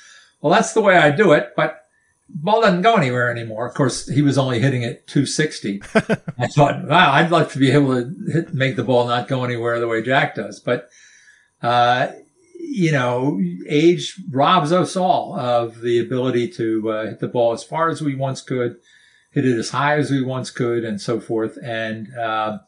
[0.41, 1.85] well, that's the way I do it, but
[2.29, 3.67] ball doesn't go anywhere anymore.
[3.67, 5.81] Of course, he was only hitting it 260.
[6.39, 9.43] I thought, wow, I'd like to be able to hit, make the ball not go
[9.43, 10.59] anywhere the way Jack does.
[10.59, 10.89] But,
[11.61, 12.07] uh,
[12.59, 17.63] you know, age robs us all of the ability to uh, hit the ball as
[17.63, 18.77] far as we once could,
[19.31, 21.57] hit it as high as we once could, and so forth.
[21.63, 22.59] And uh,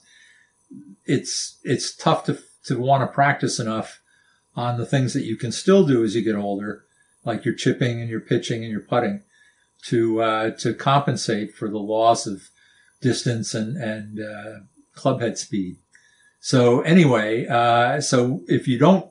[1.06, 4.02] it's it's tough to to want to practice enough
[4.56, 6.86] on the things that you can still do as you get older,
[7.26, 9.24] like your chipping and your pitching and your putting
[9.84, 12.50] to uh, to compensate for the loss of
[13.02, 14.60] distance and and uh,
[14.94, 15.78] club head speed.
[16.40, 19.10] So anyway, uh, so if you don't,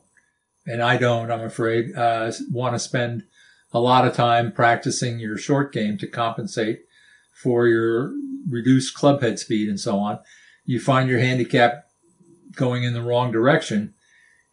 [0.66, 3.24] and I don't, I'm afraid, uh, want to spend
[3.72, 6.80] a lot of time practicing your short game to compensate
[7.34, 8.12] for your
[8.48, 10.18] reduced club head speed and so on,
[10.64, 11.86] you find your handicap
[12.56, 13.94] going in the wrong direction.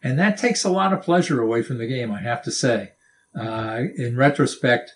[0.02, 2.92] And that takes a lot of pleasure away from the game, I have to say.
[3.34, 4.92] Uh, in retrospect,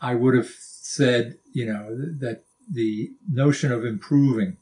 [0.00, 4.56] I would have said, you know, that the notion of improving,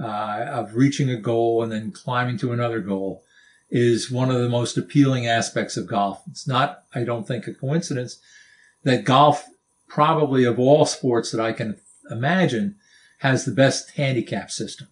[0.00, 3.24] uh, of reaching a goal and then climbing to another goal
[3.68, 6.22] is one of the most appealing aspects of golf.
[6.30, 8.20] It's not, I don't think, a coincidence
[8.84, 9.44] that golf,
[9.88, 12.76] probably of all sports that I can imagine,
[13.18, 14.88] has the best handicap system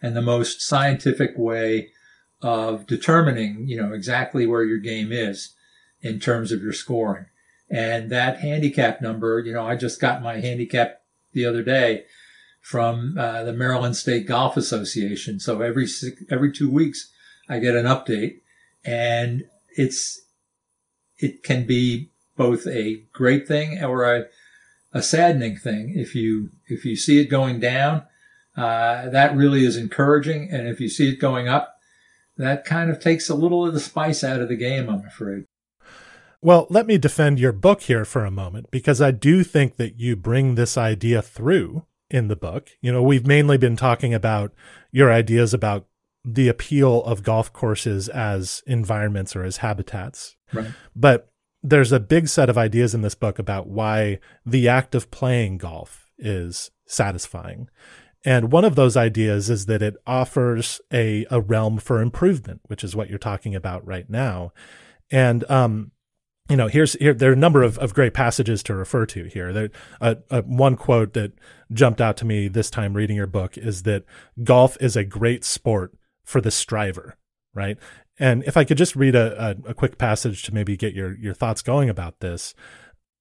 [0.00, 1.90] and the most scientific way
[2.40, 5.54] of determining, you know, exactly where your game is
[6.00, 7.26] in terms of your scoring.
[7.70, 12.04] And that handicap number, you know, I just got my handicap the other day
[12.60, 15.40] from uh, the Maryland State Golf Association.
[15.40, 15.86] So every
[16.30, 17.10] every two weeks,
[17.48, 18.40] I get an update,
[18.84, 19.44] and
[19.76, 20.20] it's
[21.18, 24.26] it can be both a great thing or a
[24.92, 25.92] a saddening thing.
[25.94, 28.04] If you if you see it going down,
[28.58, 31.76] uh, that really is encouraging, and if you see it going up,
[32.36, 34.90] that kind of takes a little of the spice out of the game.
[34.90, 35.44] I'm afraid.
[36.40, 39.98] Well, let me defend your book here for a moment because I do think that
[40.00, 42.70] you bring this idea through in the book.
[42.80, 44.52] You know, we've mainly been talking about
[44.90, 45.86] your ideas about
[46.24, 50.36] the appeal of golf courses as environments or as habitats.
[50.52, 50.70] Right.
[50.96, 51.30] But
[51.62, 55.58] there's a big set of ideas in this book about why the act of playing
[55.58, 57.68] golf is satisfying.
[58.28, 62.84] And one of those ideas is that it offers a, a realm for improvement, which
[62.84, 64.52] is what you're talking about right now.
[65.10, 65.92] And um,
[66.50, 69.24] you know, here's here there are a number of, of great passages to refer to
[69.24, 69.54] here.
[69.54, 69.70] There,
[70.02, 71.32] uh, uh, one quote that
[71.72, 74.04] jumped out to me this time reading your book is that
[74.44, 77.16] golf is a great sport for the striver,
[77.54, 77.78] right?
[78.18, 81.16] And if I could just read a, a, a quick passage to maybe get your
[81.16, 82.54] your thoughts going about this,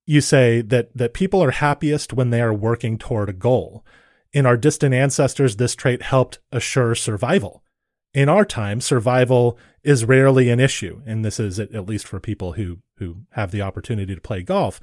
[0.06, 3.86] you say that that people are happiest when they are working toward a goal.
[4.34, 7.64] In our distant ancestors, this trait helped assure survival.
[8.14, 12.54] In our time, survival is rarely an issue, and this is at least for people
[12.54, 14.82] who who have the opportunity to play golf.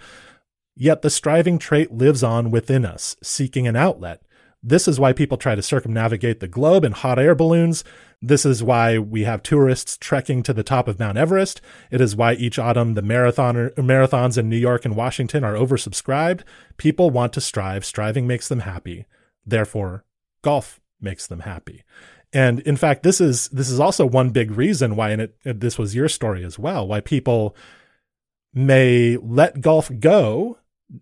[0.76, 4.22] Yet the striving trait lives on within us, seeking an outlet.
[4.62, 7.84] This is why people try to circumnavigate the globe in hot air balloons.
[8.22, 11.60] This is why we have tourists trekking to the top of Mount Everest.
[11.90, 16.42] It is why each autumn the marathon marathons in New York and Washington are oversubscribed.
[16.78, 17.84] People want to strive.
[17.84, 19.04] Striving makes them happy.
[19.46, 20.04] Therefore,
[20.42, 21.82] golf makes them happy.
[22.32, 25.78] And in fact, this is this is also one big reason why, and it, this
[25.78, 27.54] was your story as well, why people
[28.52, 30.58] may let golf go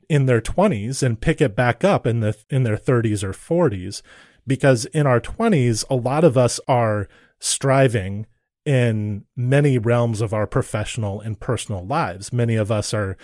[0.08, 4.00] in their 20s and pick it back up in the in their 30s or 40s
[4.46, 7.08] because in our 20s a lot of us are
[7.40, 8.26] striving
[8.64, 13.16] in many realms of our professional and personal lives many of us are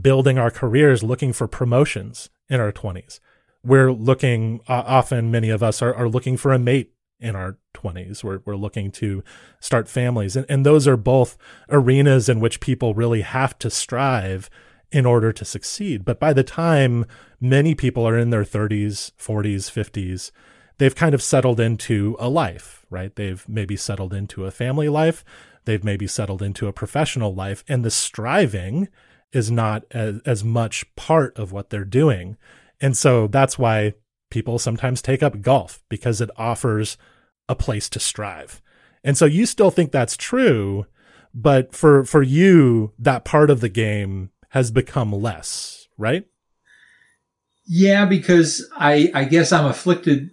[0.00, 3.20] building our careers looking for promotions in our 20s
[3.64, 7.58] we're looking uh, often many of us are, are looking for a mate in our
[7.74, 8.22] 20s.
[8.22, 9.22] We're, we're looking to
[9.60, 10.36] start families.
[10.36, 11.36] And, and those are both
[11.68, 14.48] arenas in which people really have to strive
[14.90, 16.04] in order to succeed.
[16.04, 17.04] But by the time
[17.40, 20.30] many people are in their 30s, 40s, 50s,
[20.78, 23.14] they've kind of settled into a life, right?
[23.14, 25.24] They've maybe settled into a family life.
[25.64, 27.64] They've maybe settled into a professional life.
[27.68, 28.88] And the striving
[29.32, 32.38] is not as, as much part of what they're doing.
[32.80, 33.94] And so that's why
[34.30, 36.96] people sometimes take up golf because it offers
[37.48, 38.60] a place to strive.
[39.02, 40.86] And so you still think that's true,
[41.34, 46.26] but for for you that part of the game has become less, right?
[47.66, 50.30] Yeah, because I I guess I'm afflicted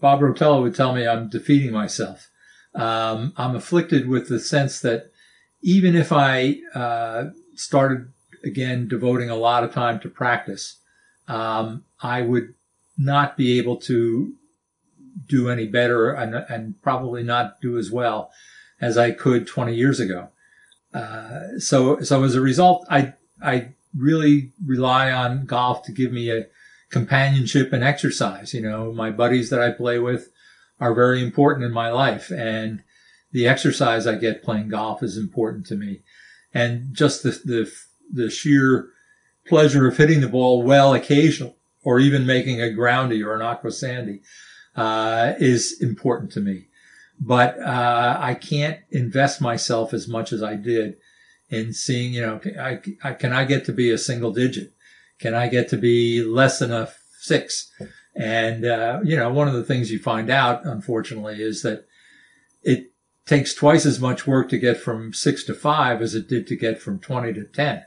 [0.00, 2.30] Bob Rotella would tell me I'm defeating myself.
[2.74, 5.10] Um, I'm afflicted with the sense that
[5.62, 7.24] even if I uh,
[7.54, 8.12] started
[8.44, 10.78] again devoting a lot of time to practice,
[11.28, 12.54] um, I would
[12.98, 14.34] not be able to
[15.26, 18.30] do any better and, and, probably not do as well
[18.80, 20.28] as I could 20 years ago.
[20.94, 26.30] Uh, so, so as a result, I, I really rely on golf to give me
[26.30, 26.46] a
[26.90, 28.54] companionship and exercise.
[28.54, 30.30] You know, my buddies that I play with
[30.80, 32.82] are very important in my life and
[33.32, 36.02] the exercise I get playing golf is important to me.
[36.54, 37.72] And just the, the,
[38.12, 38.90] the sheer
[39.48, 41.54] pleasure of hitting the ball well occasionally
[41.86, 44.20] or even making a groundy or an aqua sandy,
[44.74, 46.66] uh, is important to me.
[47.20, 50.96] But, uh, I can't invest myself as much as I did
[51.48, 54.74] in seeing, you know, I, I, can I get to be a single digit?
[55.20, 56.90] Can I get to be less than a
[57.20, 57.72] six?
[58.16, 61.86] And, uh, you know, one of the things you find out, unfortunately, is that
[62.62, 62.90] it
[63.26, 66.56] takes twice as much work to get from six to five as it did to
[66.56, 67.84] get from 20 to 10.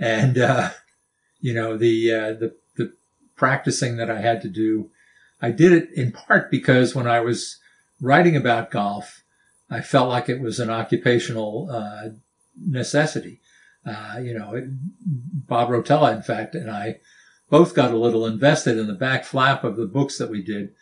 [0.00, 0.70] And, uh,
[1.40, 2.92] you know, the, uh, the, the
[3.36, 4.90] practicing that I had to do,
[5.40, 7.58] I did it in part because when I was
[8.00, 9.22] writing about golf,
[9.70, 12.10] I felt like it was an occupational, uh,
[12.66, 13.40] necessity.
[13.86, 14.60] Uh, you know,
[15.04, 16.98] Bob Rotella, in fact, and I
[17.48, 20.74] both got a little invested in the back flap of the books that we did.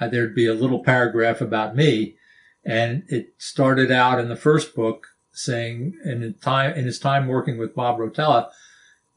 [0.00, 2.16] Uh, there'd be a little paragraph about me,
[2.64, 7.58] and it started out in the first book saying, in time in his time working
[7.58, 8.50] with Bob Rotella,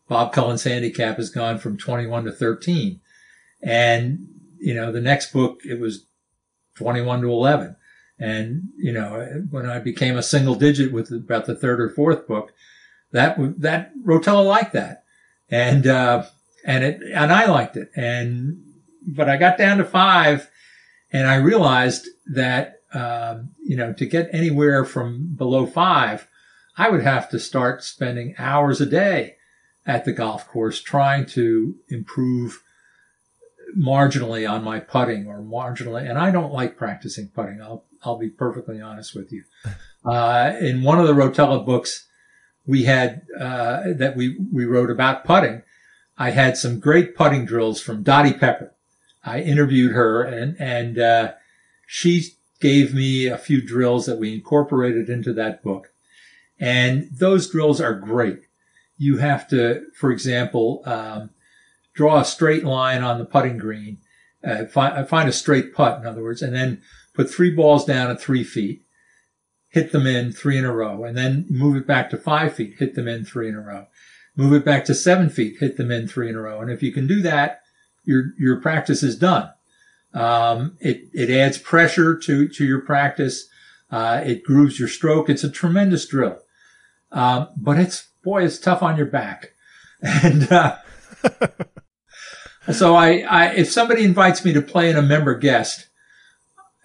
[0.07, 2.99] Bob Cullen's handicap has gone from 21 to 13,
[3.61, 4.27] and
[4.59, 6.05] you know the next book it was
[6.77, 7.75] 21 to 11.
[8.19, 12.27] And, you know, when I became a single digit with about the third or fourth
[12.27, 12.53] book,
[13.11, 15.03] that, that Rotella liked that.
[15.49, 16.23] And, uh,
[16.65, 17.89] and it, and I liked it.
[17.95, 18.63] And,
[19.05, 20.49] but I got down to five
[21.11, 26.27] and I realized that, um, you know, to get anywhere from below five,
[26.75, 29.36] I would have to start spending hours a day
[29.87, 32.61] at the golf course trying to improve
[33.75, 37.61] marginally on my putting or marginally, and I don't like practicing putting.
[37.61, 39.43] I'll I'll be perfectly honest with you.
[40.05, 42.07] Uh, in one of the Rotella books
[42.65, 45.63] we had uh, that we we wrote about putting,
[46.17, 48.73] I had some great putting drills from Dottie Pepper.
[49.25, 51.33] I interviewed her and and uh,
[51.87, 55.91] she gave me a few drills that we incorporated into that book,
[56.57, 58.46] and those drills are great.
[58.97, 60.81] You have to, for example.
[60.85, 61.29] Um,
[61.97, 63.97] draw a straight line on the putting green,
[64.43, 66.79] uh, find, find a straight putt, in other words, and then
[67.13, 68.83] put three balls down at three feet,
[69.69, 72.75] hit them in three in a row, and then move it back to five feet,
[72.77, 73.87] hit them in three in a row.
[74.35, 76.61] Move it back to seven feet, hit them in three in a row.
[76.61, 77.61] And if you can do that,
[78.03, 79.49] your, your practice is done.
[80.13, 83.49] Um, it, it adds pressure to, to your practice.
[83.89, 85.29] Uh, it grooves your stroke.
[85.29, 86.37] It's a tremendous drill.
[87.11, 89.53] Um, but it's, boy, it's tough on your back.
[90.03, 90.75] And, uh,
[92.71, 95.87] so I, I, if somebody invites me to play in a member guest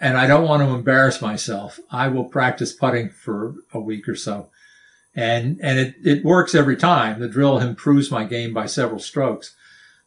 [0.01, 4.15] and I don't want to embarrass myself, I will practice putting for a week or
[4.15, 4.51] so.
[5.15, 7.21] And, and it, it works every time.
[7.21, 9.55] The drill improves my game by several strokes,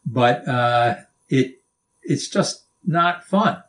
[0.04, 0.96] but, uh,
[1.28, 1.60] it,
[2.02, 3.62] it's just not fun.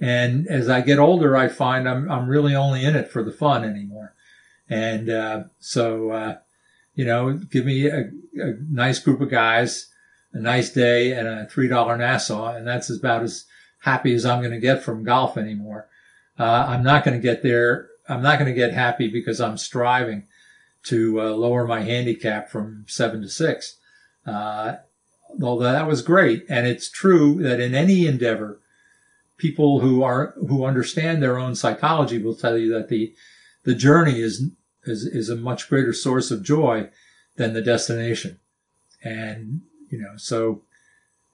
[0.00, 3.32] And as I get older, I find I'm, I'm really only in it for the
[3.32, 4.14] fun anymore.
[4.68, 6.36] And, uh, so, uh,
[6.94, 9.90] you know, give me a, a nice group of guys
[10.34, 13.46] a nice day and a three dollar Nassau, and that's about as
[13.80, 15.88] happy as I'm going to get from golf anymore.
[16.38, 17.88] Uh, I'm not going to get there.
[18.08, 20.26] I'm not going to get happy because I'm striving
[20.86, 23.78] to uh, lower my handicap from seven to six.
[24.26, 24.76] Uh,
[25.40, 28.60] although that was great, and it's true that in any endeavor,
[29.38, 33.14] people who are who understand their own psychology will tell you that the
[33.62, 34.50] the journey is
[34.86, 36.90] is is a much greater source of joy
[37.36, 38.40] than the destination.
[39.02, 40.62] And you know, so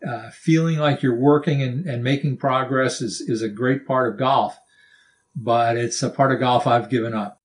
[0.06, 4.18] uh, feeling like you're working and, and making progress is, is a great part of
[4.18, 4.58] golf,
[5.36, 7.40] but it's a part of golf I've given up.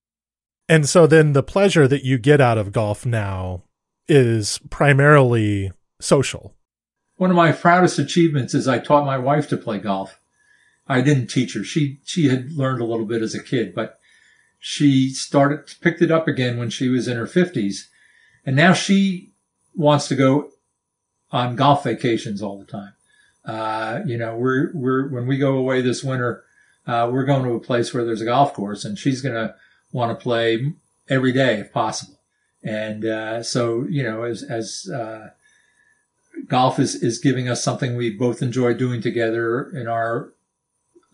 [0.68, 3.62] And so then the pleasure that you get out of golf now
[4.08, 6.54] is primarily social.
[7.16, 10.18] One of my proudest achievements is I taught my wife to play golf.
[10.88, 11.64] I didn't teach her.
[11.64, 13.98] She, she had learned a little bit as a kid, but
[14.58, 17.88] she started, picked it up again when she was in her fifties.
[18.44, 19.32] And now she
[19.74, 20.50] wants to go
[21.30, 22.92] on golf vacations all the time.
[23.44, 26.44] Uh, you know, we're, we're, when we go away this winter,
[26.86, 29.54] uh, we're going to a place where there's a golf course and she's going to
[29.92, 30.72] want to play
[31.08, 32.18] every day if possible.
[32.62, 35.30] And, uh, so, you know, as, as, uh,
[36.48, 40.32] golf is, is giving us something we both enjoy doing together in our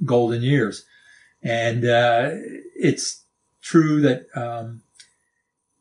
[0.04, 0.84] golden years.
[1.42, 2.30] And, uh,
[2.74, 3.21] it's
[3.62, 4.82] true that, um,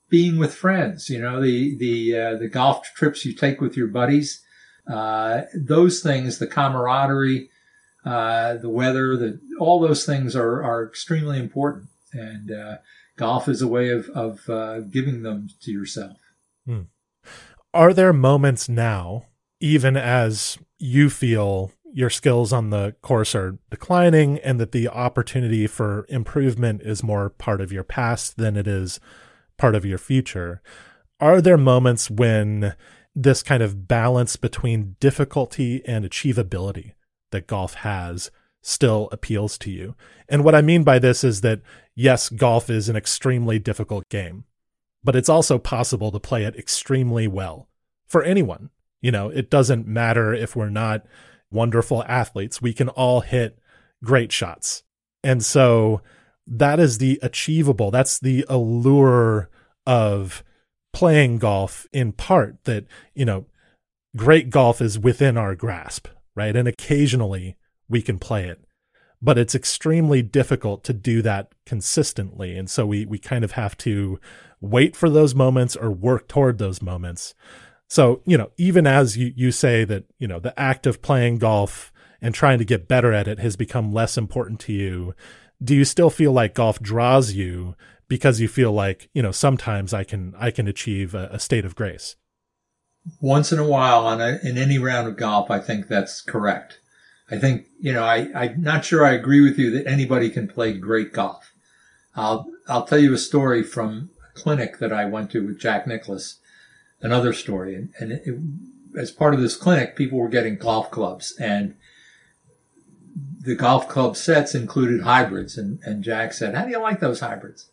[0.10, 3.88] being with friends, you know, the, the, uh, the golf trips you take with your
[3.88, 4.44] buddies,
[4.88, 7.50] uh, those things, the camaraderie,
[8.06, 11.88] uh, the weather, the, all those things are, are extremely important.
[12.14, 12.78] And, uh,
[13.16, 16.18] golf is a way of, of, uh, giving them to yourself.
[16.66, 16.82] Hmm.
[17.74, 19.28] Are there moments now,
[19.62, 25.68] even as you feel your skills on the course are declining and that the opportunity
[25.68, 29.00] for improvement is more part of your past than it is
[29.58, 30.62] part of your future.
[31.20, 32.76] Are there moments when
[33.14, 36.94] this kind of balance between difficulty and achievability
[37.32, 38.32] that golf has
[38.62, 39.96] still appeals to you?
[40.30, 41.62] And what I mean by this is that
[41.96, 44.46] yes, golf is an extremely difficult game,
[45.04, 47.68] but it's also possible to play it extremely well
[48.08, 48.70] for anyone.
[49.02, 51.06] You know, it doesn't matter if we're not
[51.52, 52.62] wonderful athletes.
[52.62, 53.60] We can all hit
[54.04, 54.84] great shots.
[55.24, 56.02] And so
[56.48, 57.92] that is the achievable.
[57.92, 59.50] That's the allure
[59.86, 60.44] of
[60.94, 63.46] playing golf in part that, you know,
[64.16, 66.56] great golf is within our grasp, right?
[66.56, 67.56] And occasionally
[67.88, 68.60] we can play it,
[69.22, 72.58] but it's extremely difficult to do that consistently.
[72.58, 74.20] And so we, we kind of have to
[74.60, 77.34] wait for those moments or work toward those moments.
[77.92, 81.40] So, you know, even as you, you say that, you know, the act of playing
[81.40, 85.14] golf and trying to get better at it has become less important to you,
[85.62, 87.76] do you still feel like golf draws you
[88.08, 91.66] because you feel like, you know, sometimes I can I can achieve a, a state
[91.66, 92.16] of grace?
[93.20, 96.80] Once in a while on a, in any round of golf, I think that's correct.
[97.30, 100.48] I think, you know, I, I'm not sure I agree with you that anybody can
[100.48, 101.52] play great golf.
[102.16, 105.88] I'll, I'll tell you a story from a clinic that I went to with Jack
[105.88, 106.38] Nicklaus
[107.02, 107.76] another story.
[107.76, 111.76] And, and it, as part of this clinic, people were getting golf clubs and
[113.42, 115.58] the golf club sets included hybrids.
[115.58, 117.70] And, and Jack said, how do you like those hybrids?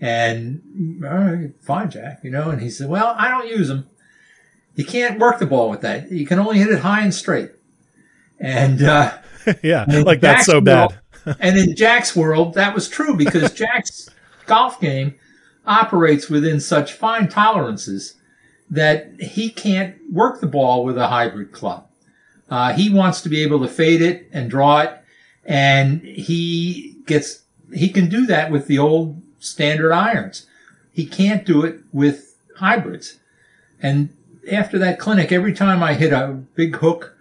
[0.00, 3.86] And all right, fine, Jack, you know, and he said, well, I don't use them.
[4.74, 6.10] You can't work the ball with that.
[6.10, 7.50] You can only hit it high and straight.
[8.38, 9.18] And, uh,
[9.62, 10.90] yeah, like Jack's that's so bad.
[10.90, 14.08] World, and in Jack's world, that was true because Jack's
[14.46, 15.16] golf game
[15.66, 18.14] operates within such fine tolerances
[18.70, 21.86] that he can't work the ball with a hybrid club.
[22.48, 24.96] Uh, he wants to be able to fade it and draw it,
[25.44, 27.42] and he gets
[27.72, 30.46] he can do that with the old standard irons.
[30.92, 33.18] He can't do it with hybrids.
[33.80, 34.10] And
[34.50, 37.16] after that clinic, every time I hit a big hook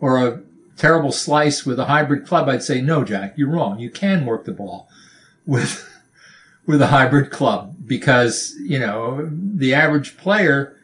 [0.00, 0.42] or a
[0.76, 3.78] terrible slice with a hybrid club, I'd say, "No, Jack, you're wrong.
[3.78, 4.88] You can work the ball
[5.46, 5.88] with
[6.66, 10.76] with a hybrid club because you know the average player."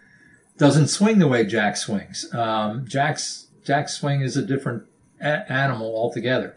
[0.59, 2.33] Doesn't swing the way Jack swings.
[2.35, 4.85] Um, Jack's Jack's swing is a different
[5.21, 6.57] a- animal altogether.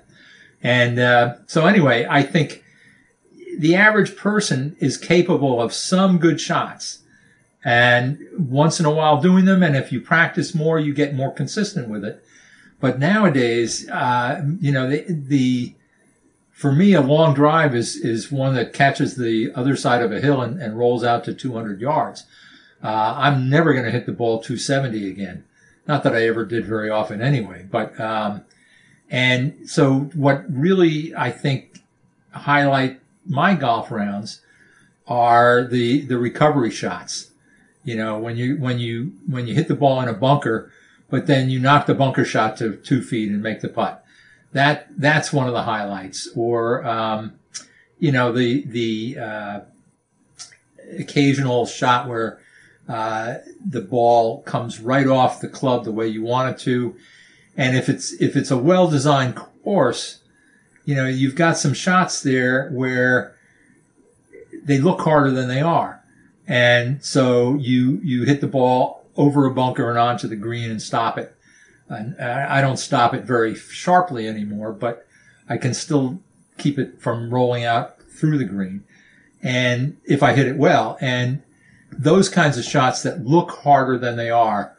[0.64, 2.64] And uh, so anyway, I think
[3.58, 7.00] the average person is capable of some good shots,
[7.64, 9.64] and once in a while doing them.
[9.64, 12.24] And if you practice more, you get more consistent with it.
[12.80, 15.76] But nowadays, uh, you know, the, the
[16.52, 20.22] for me, a long drive is is one that catches the other side of a
[20.22, 22.26] hill and, and rolls out to 200 yards.
[22.84, 25.46] Uh, I'm never going to hit the ball 270 again.
[25.88, 28.44] Not that I ever did very often anyway, but, um,
[29.10, 31.80] and so what really I think
[32.32, 34.42] highlight my golf rounds
[35.08, 37.32] are the, the recovery shots.
[37.84, 40.72] You know, when you, when you, when you hit the ball in a bunker,
[41.10, 44.06] but then you knock the bunker shot to two feet and make the putt.
[44.54, 46.30] That, that's one of the highlights.
[46.36, 47.34] Or, um,
[48.00, 49.60] you know, the, the, uh,
[51.00, 52.40] occasional shot where
[52.92, 56.96] uh, the ball comes right off the club the way you want it to.
[57.56, 60.20] And if it's, if it's a well designed course,
[60.84, 63.36] you know, you've got some shots there where
[64.64, 66.04] they look harder than they are.
[66.48, 70.82] And so you, you hit the ball over a bunker and onto the green and
[70.82, 71.34] stop it.
[71.88, 75.06] And I don't stop it very sharply anymore, but
[75.48, 76.20] I can still
[76.58, 78.84] keep it from rolling out through the green.
[79.42, 81.42] And if I hit it well, and
[81.92, 84.76] those kinds of shots that look harder than they are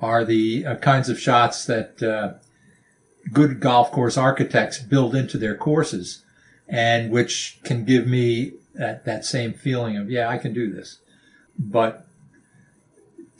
[0.00, 2.34] are the uh, kinds of shots that uh,
[3.32, 6.24] good golf course architects build into their courses
[6.68, 10.98] and which can give me that, that same feeling of, yeah, I can do this.
[11.58, 12.06] But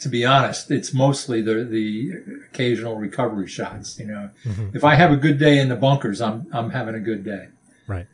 [0.01, 2.13] to be honest, it's mostly the, the
[2.51, 3.99] occasional recovery shots.
[3.99, 4.77] You know, mm-hmm.
[4.77, 7.49] if I have a good day in the bunkers, I'm, I'm having a good day.
[7.87, 8.07] Right.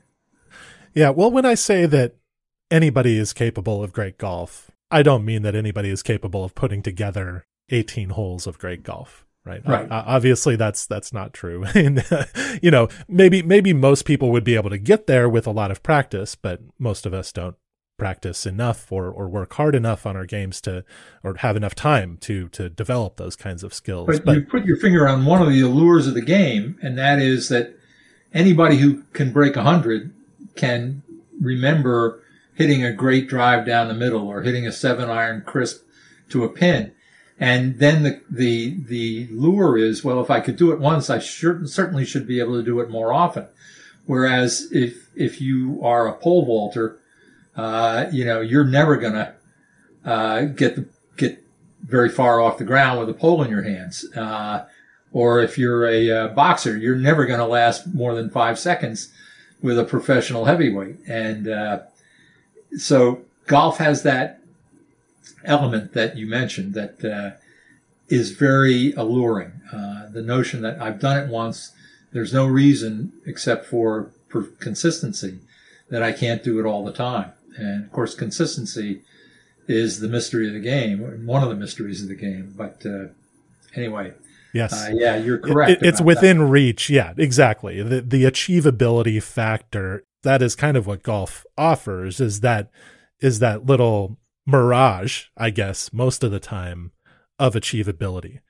[0.94, 1.10] Yeah.
[1.10, 2.14] Well, when I say that
[2.70, 6.82] anybody is capable of great golf, I don't mean that anybody is capable of putting
[6.82, 9.60] together 18 holes of great golf, right?
[9.66, 9.90] Right.
[9.90, 11.64] Uh, obviously, that's that's not true.
[11.74, 12.04] and
[12.62, 15.70] you know, maybe maybe most people would be able to get there with a lot
[15.70, 17.56] of practice, but most of us don't
[17.98, 20.84] practice enough or or work hard enough on our games to
[21.24, 24.06] or have enough time to to develop those kinds of skills.
[24.06, 26.96] But, But, you put your finger on one of the allures of the game, and
[26.96, 27.74] that is that
[28.32, 30.14] anybody who can break a hundred
[30.54, 31.02] can
[31.40, 32.22] remember
[32.58, 35.84] hitting a great drive down the middle or hitting a seven iron crisp
[36.28, 36.90] to a pin.
[37.38, 41.20] And then the, the, the lure is, well, if I could do it once, I
[41.20, 43.46] sure, certainly should be able to do it more often.
[44.06, 46.98] Whereas if, if you are a pole vaulter,
[47.54, 49.34] uh, you know, you're never gonna,
[50.04, 51.44] uh, get the, get
[51.84, 54.04] very far off the ground with a pole in your hands.
[54.16, 54.66] Uh,
[55.12, 59.12] or if you're a uh, boxer, you're never to last more than five seconds
[59.62, 60.96] with a professional heavyweight.
[61.06, 61.82] And uh,
[62.76, 64.40] so golf has that
[65.44, 67.36] element that you mentioned that uh,
[68.08, 69.52] is very alluring.
[69.72, 71.72] Uh, the notion that I've done it once,
[72.12, 75.38] there's no reason except for, for consistency
[75.90, 77.32] that I can't do it all the time.
[77.56, 79.02] And of course, consistency
[79.66, 82.54] is the mystery of the game, one of the mysteries of the game.
[82.56, 83.08] But uh,
[83.74, 84.14] anyway,
[84.52, 85.82] yes, uh, yeah, you're correct.
[85.82, 86.90] It- it's within reach.
[86.90, 87.82] Yeah, exactly.
[87.82, 92.70] The the achievability factor that is kind of what golf offers is that
[93.20, 96.92] is that little mirage, I guess, most of the time
[97.38, 98.40] of achievability.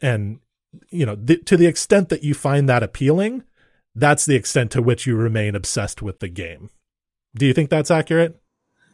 [0.00, 0.40] And
[0.90, 3.44] you know, the, to the extent that you find that appealing,
[3.94, 6.70] that's the extent to which you remain obsessed with the game.
[7.34, 8.40] Do you think that's accurate?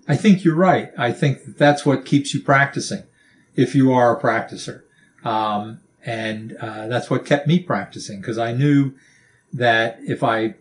[0.09, 0.91] I think you're right.
[0.99, 3.05] I think that that's what keeps you practicing
[3.55, 4.83] if you are a practicer.
[5.25, 8.95] Um, and uh, that's what kept me practicing because I knew
[9.53, 10.55] that if I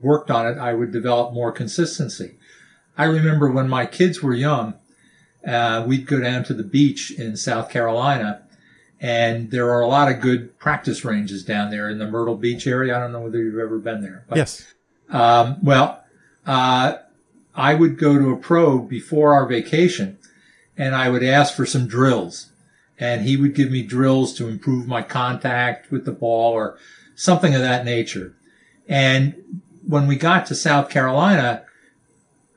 [0.00, 2.34] worked on it, I would develop more consistency.
[2.98, 4.74] I remember when my kids were young,
[5.46, 8.42] uh, we'd go down to the beach in South Carolina,
[9.00, 12.66] and there are a lot of good practice ranges down there in the Myrtle Beach
[12.66, 12.96] area.
[12.96, 14.24] I don't know whether you've ever been there.
[14.28, 14.74] But yes.
[15.08, 16.02] um, well,
[16.44, 16.96] uh,
[17.54, 20.18] I would go to a pro before our vacation
[20.76, 22.49] and I would ask for some drills
[23.00, 26.78] and he would give me drills to improve my contact with the ball or
[27.14, 28.36] something of that nature.
[28.86, 31.64] And when we got to South Carolina,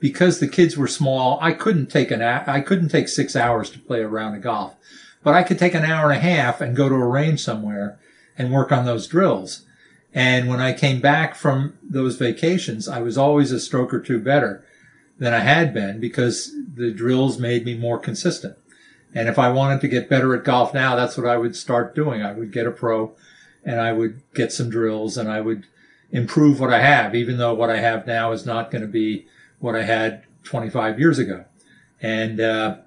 [0.01, 3.79] because the kids were small, I couldn't take an, I couldn't take six hours to
[3.79, 4.75] play a round of golf,
[5.23, 7.97] but I could take an hour and a half and go to a range somewhere
[8.37, 9.65] and work on those drills.
[10.13, 14.19] And when I came back from those vacations, I was always a stroke or two
[14.19, 14.65] better
[15.17, 18.57] than I had been because the drills made me more consistent.
[19.14, 21.95] And if I wanted to get better at golf now, that's what I would start
[21.95, 22.22] doing.
[22.22, 23.14] I would get a pro
[23.64, 25.66] and I would get some drills and I would
[26.11, 29.28] improve what I have, even though what I have now is not going to be
[29.59, 31.45] what I had 25 years ago.
[32.01, 32.78] And, uh,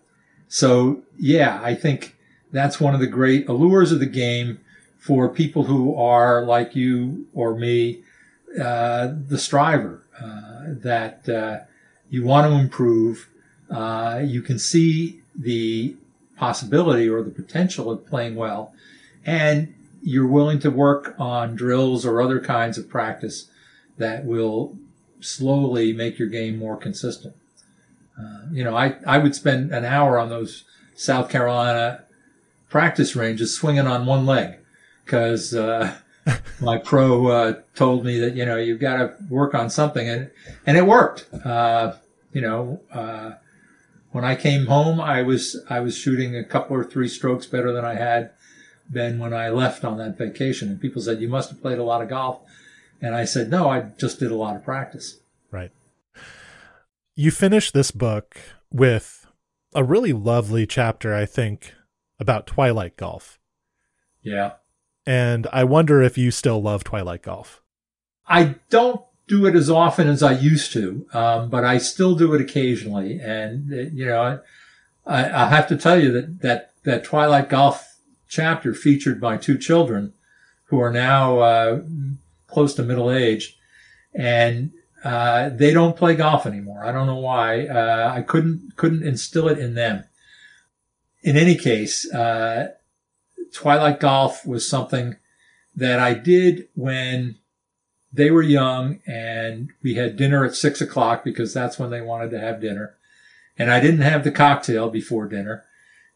[0.49, 2.17] so yeah, I think
[2.53, 4.61] that's one of the great allures of the game
[4.99, 8.03] for people who are like you or me,
[8.61, 11.59] uh, the striver, uh, that, uh,
[12.11, 13.29] you want to improve.
[13.71, 15.97] Uh, you can see the
[16.37, 18.73] possibility or the potential of playing well,
[19.25, 23.51] and you're willing to work on drills or other kinds of practice
[23.99, 24.77] that will
[25.21, 27.35] slowly make your game more consistent.
[28.19, 30.65] Uh, you know, I, I would spend an hour on those
[30.95, 32.05] South Carolina
[32.69, 34.59] practice ranges swinging on one leg
[35.05, 35.97] because uh,
[36.61, 40.31] my pro uh, told me that you know you've got to work on something and
[40.67, 41.27] and it worked.
[41.45, 41.95] Uh,
[42.33, 43.33] you know, uh,
[44.17, 47.71] when I came home, I was I was shooting a couple or three strokes better
[47.71, 48.31] than I had
[48.91, 50.71] been when I left on that vacation.
[50.71, 52.41] And people said you must have played a lot of golf,
[53.03, 55.21] and I said no, I just did a lot of practice.
[55.51, 55.71] Right.
[57.15, 58.39] You finish this book
[58.73, 59.27] with
[59.75, 61.75] a really lovely chapter, I think,
[62.19, 63.39] about Twilight Golf.
[64.23, 64.53] Yeah,
[65.05, 67.61] And I wonder if you still love Twilight Golf.
[68.27, 72.33] I don't do it as often as I used to, um, but I still do
[72.35, 73.19] it occasionally.
[73.21, 74.41] And uh, you know,
[75.07, 77.97] I, I have to tell you that that that Twilight Golf
[78.29, 80.13] chapter featured my two children,
[80.67, 81.83] who are now uh,
[82.47, 83.59] close to middle age,
[84.15, 84.73] and
[85.05, 86.85] uh, they don't play golf anymore.
[86.85, 87.67] I don't know why.
[87.67, 90.05] Uh, I couldn't couldn't instill it in them.
[91.23, 92.69] In any case, uh,
[93.53, 95.17] Twilight Golf was something
[95.75, 97.37] that I did when
[98.17, 102.31] they were young and we had dinner at six o'clock because that's when they wanted
[102.31, 102.97] to have dinner.
[103.59, 105.65] And I didn't have the cocktail before dinner.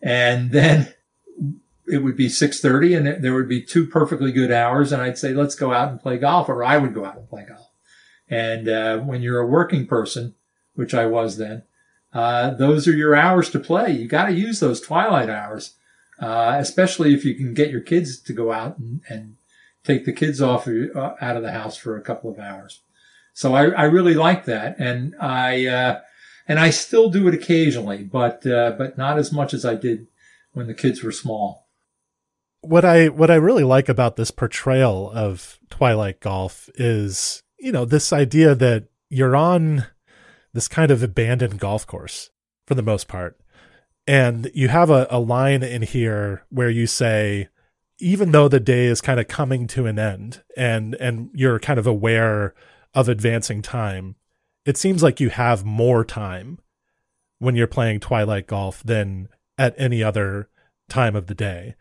[0.02, 0.92] And then
[1.86, 4.92] it would be 6.30 and there would be two perfectly good hours.
[4.92, 7.28] And I'd say, let's go out and play golf or I would go out and
[7.28, 7.68] play golf.
[8.28, 10.34] And, uh, when you're a working person,
[10.74, 11.64] which I was then,
[12.12, 13.92] uh, those are your hours to play.
[13.92, 15.74] You got to use those twilight hours.
[16.20, 19.36] uh, especially if you can get your kids to go out and, and
[19.84, 22.80] take the kids off uh, out of the house for a couple of hours.
[23.32, 26.00] So I, I really like that, and I uh,
[26.46, 30.08] and I still do it occasionally, but uh, but not as much as I did
[30.52, 31.68] when the kids were small.
[32.62, 37.84] What I what I really like about this portrayal of Twilight Golf is you know
[37.84, 39.86] this idea that you're on
[40.52, 42.30] this kind of abandoned golf course
[42.66, 43.38] for the most part.
[44.06, 47.48] And you have a, a line in here where you say,
[48.00, 51.78] even though the day is kind of coming to an end and and you're kind
[51.78, 52.54] of aware
[52.94, 54.16] of advancing time,
[54.64, 56.58] it seems like you have more time
[57.38, 59.28] when you're playing Twilight Golf than
[59.58, 60.48] at any other
[60.88, 61.76] time of the day.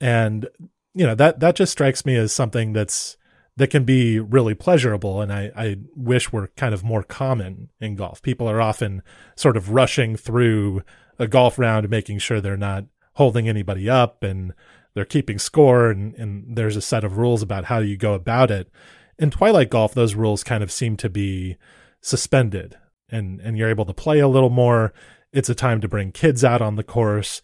[0.00, 0.48] And
[0.94, 3.16] you know, that that just strikes me as something that's
[3.56, 7.96] that can be really pleasurable and I, I wish were kind of more common in
[7.96, 8.22] golf.
[8.22, 9.02] People are often
[9.34, 10.82] sort of rushing through
[11.18, 12.84] a golf round making sure they're not
[13.14, 14.54] holding anybody up and
[14.94, 18.50] they're keeping score and, and there's a set of rules about how you go about
[18.50, 18.70] it.
[19.18, 21.56] In Twilight Golf, those rules kind of seem to be
[22.00, 22.76] suspended
[23.10, 24.92] and, and you're able to play a little more.
[25.32, 27.42] It's a time to bring kids out on the course,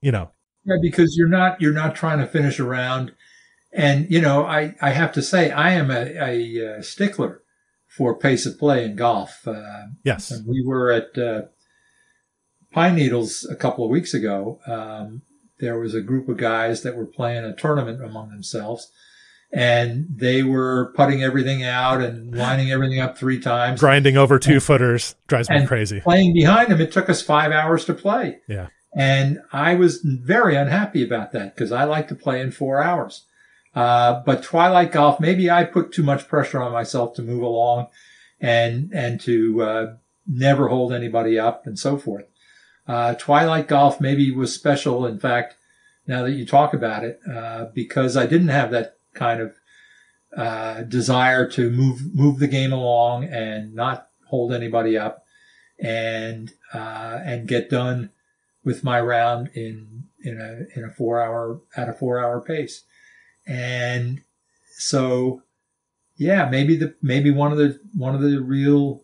[0.00, 0.30] you know.
[0.64, 3.12] Yeah, because you're not you're not trying to finish around
[3.74, 7.42] and, you know, I, I have to say, I am a, a, a stickler
[7.88, 9.46] for pace of play in golf.
[9.46, 10.30] Uh, yes.
[10.30, 11.42] And we were at uh,
[12.72, 14.60] Pine Needles a couple of weeks ago.
[14.66, 15.22] Um,
[15.64, 18.90] there was a group of guys that were playing a tournament among themselves.
[19.52, 23.80] And they were putting everything out and lining everything up three times.
[23.80, 26.00] Grinding over two and, footers drives me crazy.
[26.00, 28.40] Playing behind them, it took us five hours to play.
[28.48, 28.68] Yeah.
[28.96, 33.26] And I was very unhappy about that because I like to play in four hours.
[33.74, 37.88] Uh, but Twilight Golf, maybe I put too much pressure on myself to move along
[38.40, 39.86] and, and to, uh,
[40.26, 42.24] never hold anybody up and so forth.
[42.86, 45.06] Uh, Twilight Golf maybe was special.
[45.06, 45.56] In fact,
[46.06, 49.54] now that you talk about it, uh, because I didn't have that kind of,
[50.36, 55.24] uh, desire to move, move the game along and not hold anybody up
[55.78, 58.10] and, uh, and get done
[58.64, 62.84] with my round in, in a, in a four hour, at a four hour pace.
[63.46, 64.22] And
[64.76, 65.42] so,
[66.16, 69.03] yeah, maybe the, maybe one of the, one of the real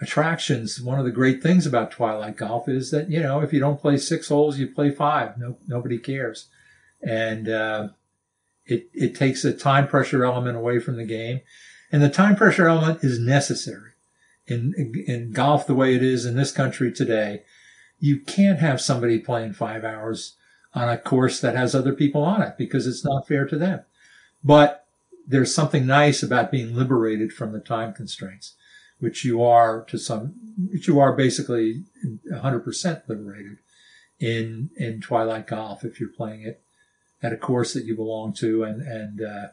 [0.00, 3.60] attractions, one of the great things about Twilight Golf is that, you know, if you
[3.60, 5.36] don't play six holes, you play five.
[5.38, 6.48] No, nobody cares.
[7.02, 7.88] And, uh,
[8.66, 11.40] it, it takes a time pressure element away from the game.
[11.90, 13.92] And the time pressure element is necessary
[14.46, 17.42] in, in golf the way it is in this country today.
[17.98, 20.36] You can't have somebody playing five hours
[20.72, 23.80] on a course that has other people on it because it's not fair to them.
[24.42, 24.86] But
[25.26, 28.54] there's something nice about being liberated from the time constraints,
[29.00, 30.34] which you are to some,
[30.72, 31.84] which you are basically
[32.30, 33.58] 100% liberated
[34.18, 36.62] in, in Twilight Golf if you're playing it
[37.22, 39.48] at a course that you belong to and, and, uh,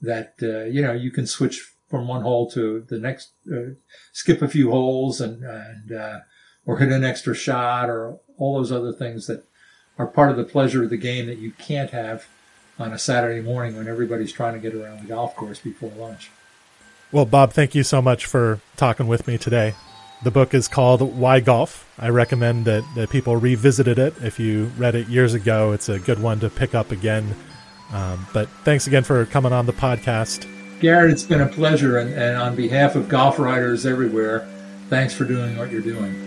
[0.00, 3.74] that, uh, you know, you can switch from one hole to the next, uh,
[4.12, 6.20] skip a few holes and, and, uh,
[6.66, 9.44] or hit an extra shot or all those other things that
[9.98, 12.26] are part of the pleasure of the game that you can't have
[12.78, 16.30] on a Saturday morning when everybody's trying to get around the golf course before lunch.
[17.12, 19.74] Well, Bob, thank you so much for talking with me today.
[20.24, 21.86] The book is called Why Golf.
[21.98, 24.14] I recommend that, that people revisited it.
[24.22, 27.36] If you read it years ago, it's a good one to pick up again.
[27.92, 30.48] Um, but thanks again for coming on the podcast.
[30.80, 31.98] Garrett, it's been a pleasure.
[31.98, 34.48] And, and on behalf of golf writers everywhere,
[34.88, 36.23] thanks for doing what you're doing.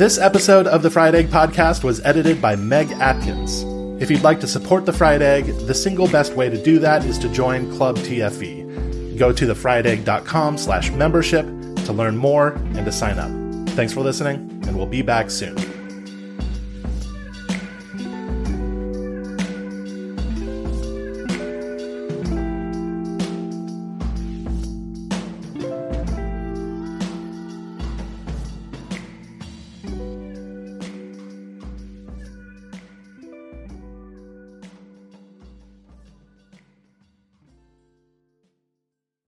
[0.00, 3.64] This episode of the Fried Egg Podcast was edited by Meg Atkins.
[4.02, 7.04] If you'd like to support the Fried Egg, the single best way to do that
[7.04, 9.18] is to join Club TFE.
[9.18, 11.44] Go to thefriedegg.com slash membership
[11.84, 13.68] to learn more and to sign up.
[13.74, 14.36] Thanks for listening,
[14.66, 15.58] and we'll be back soon.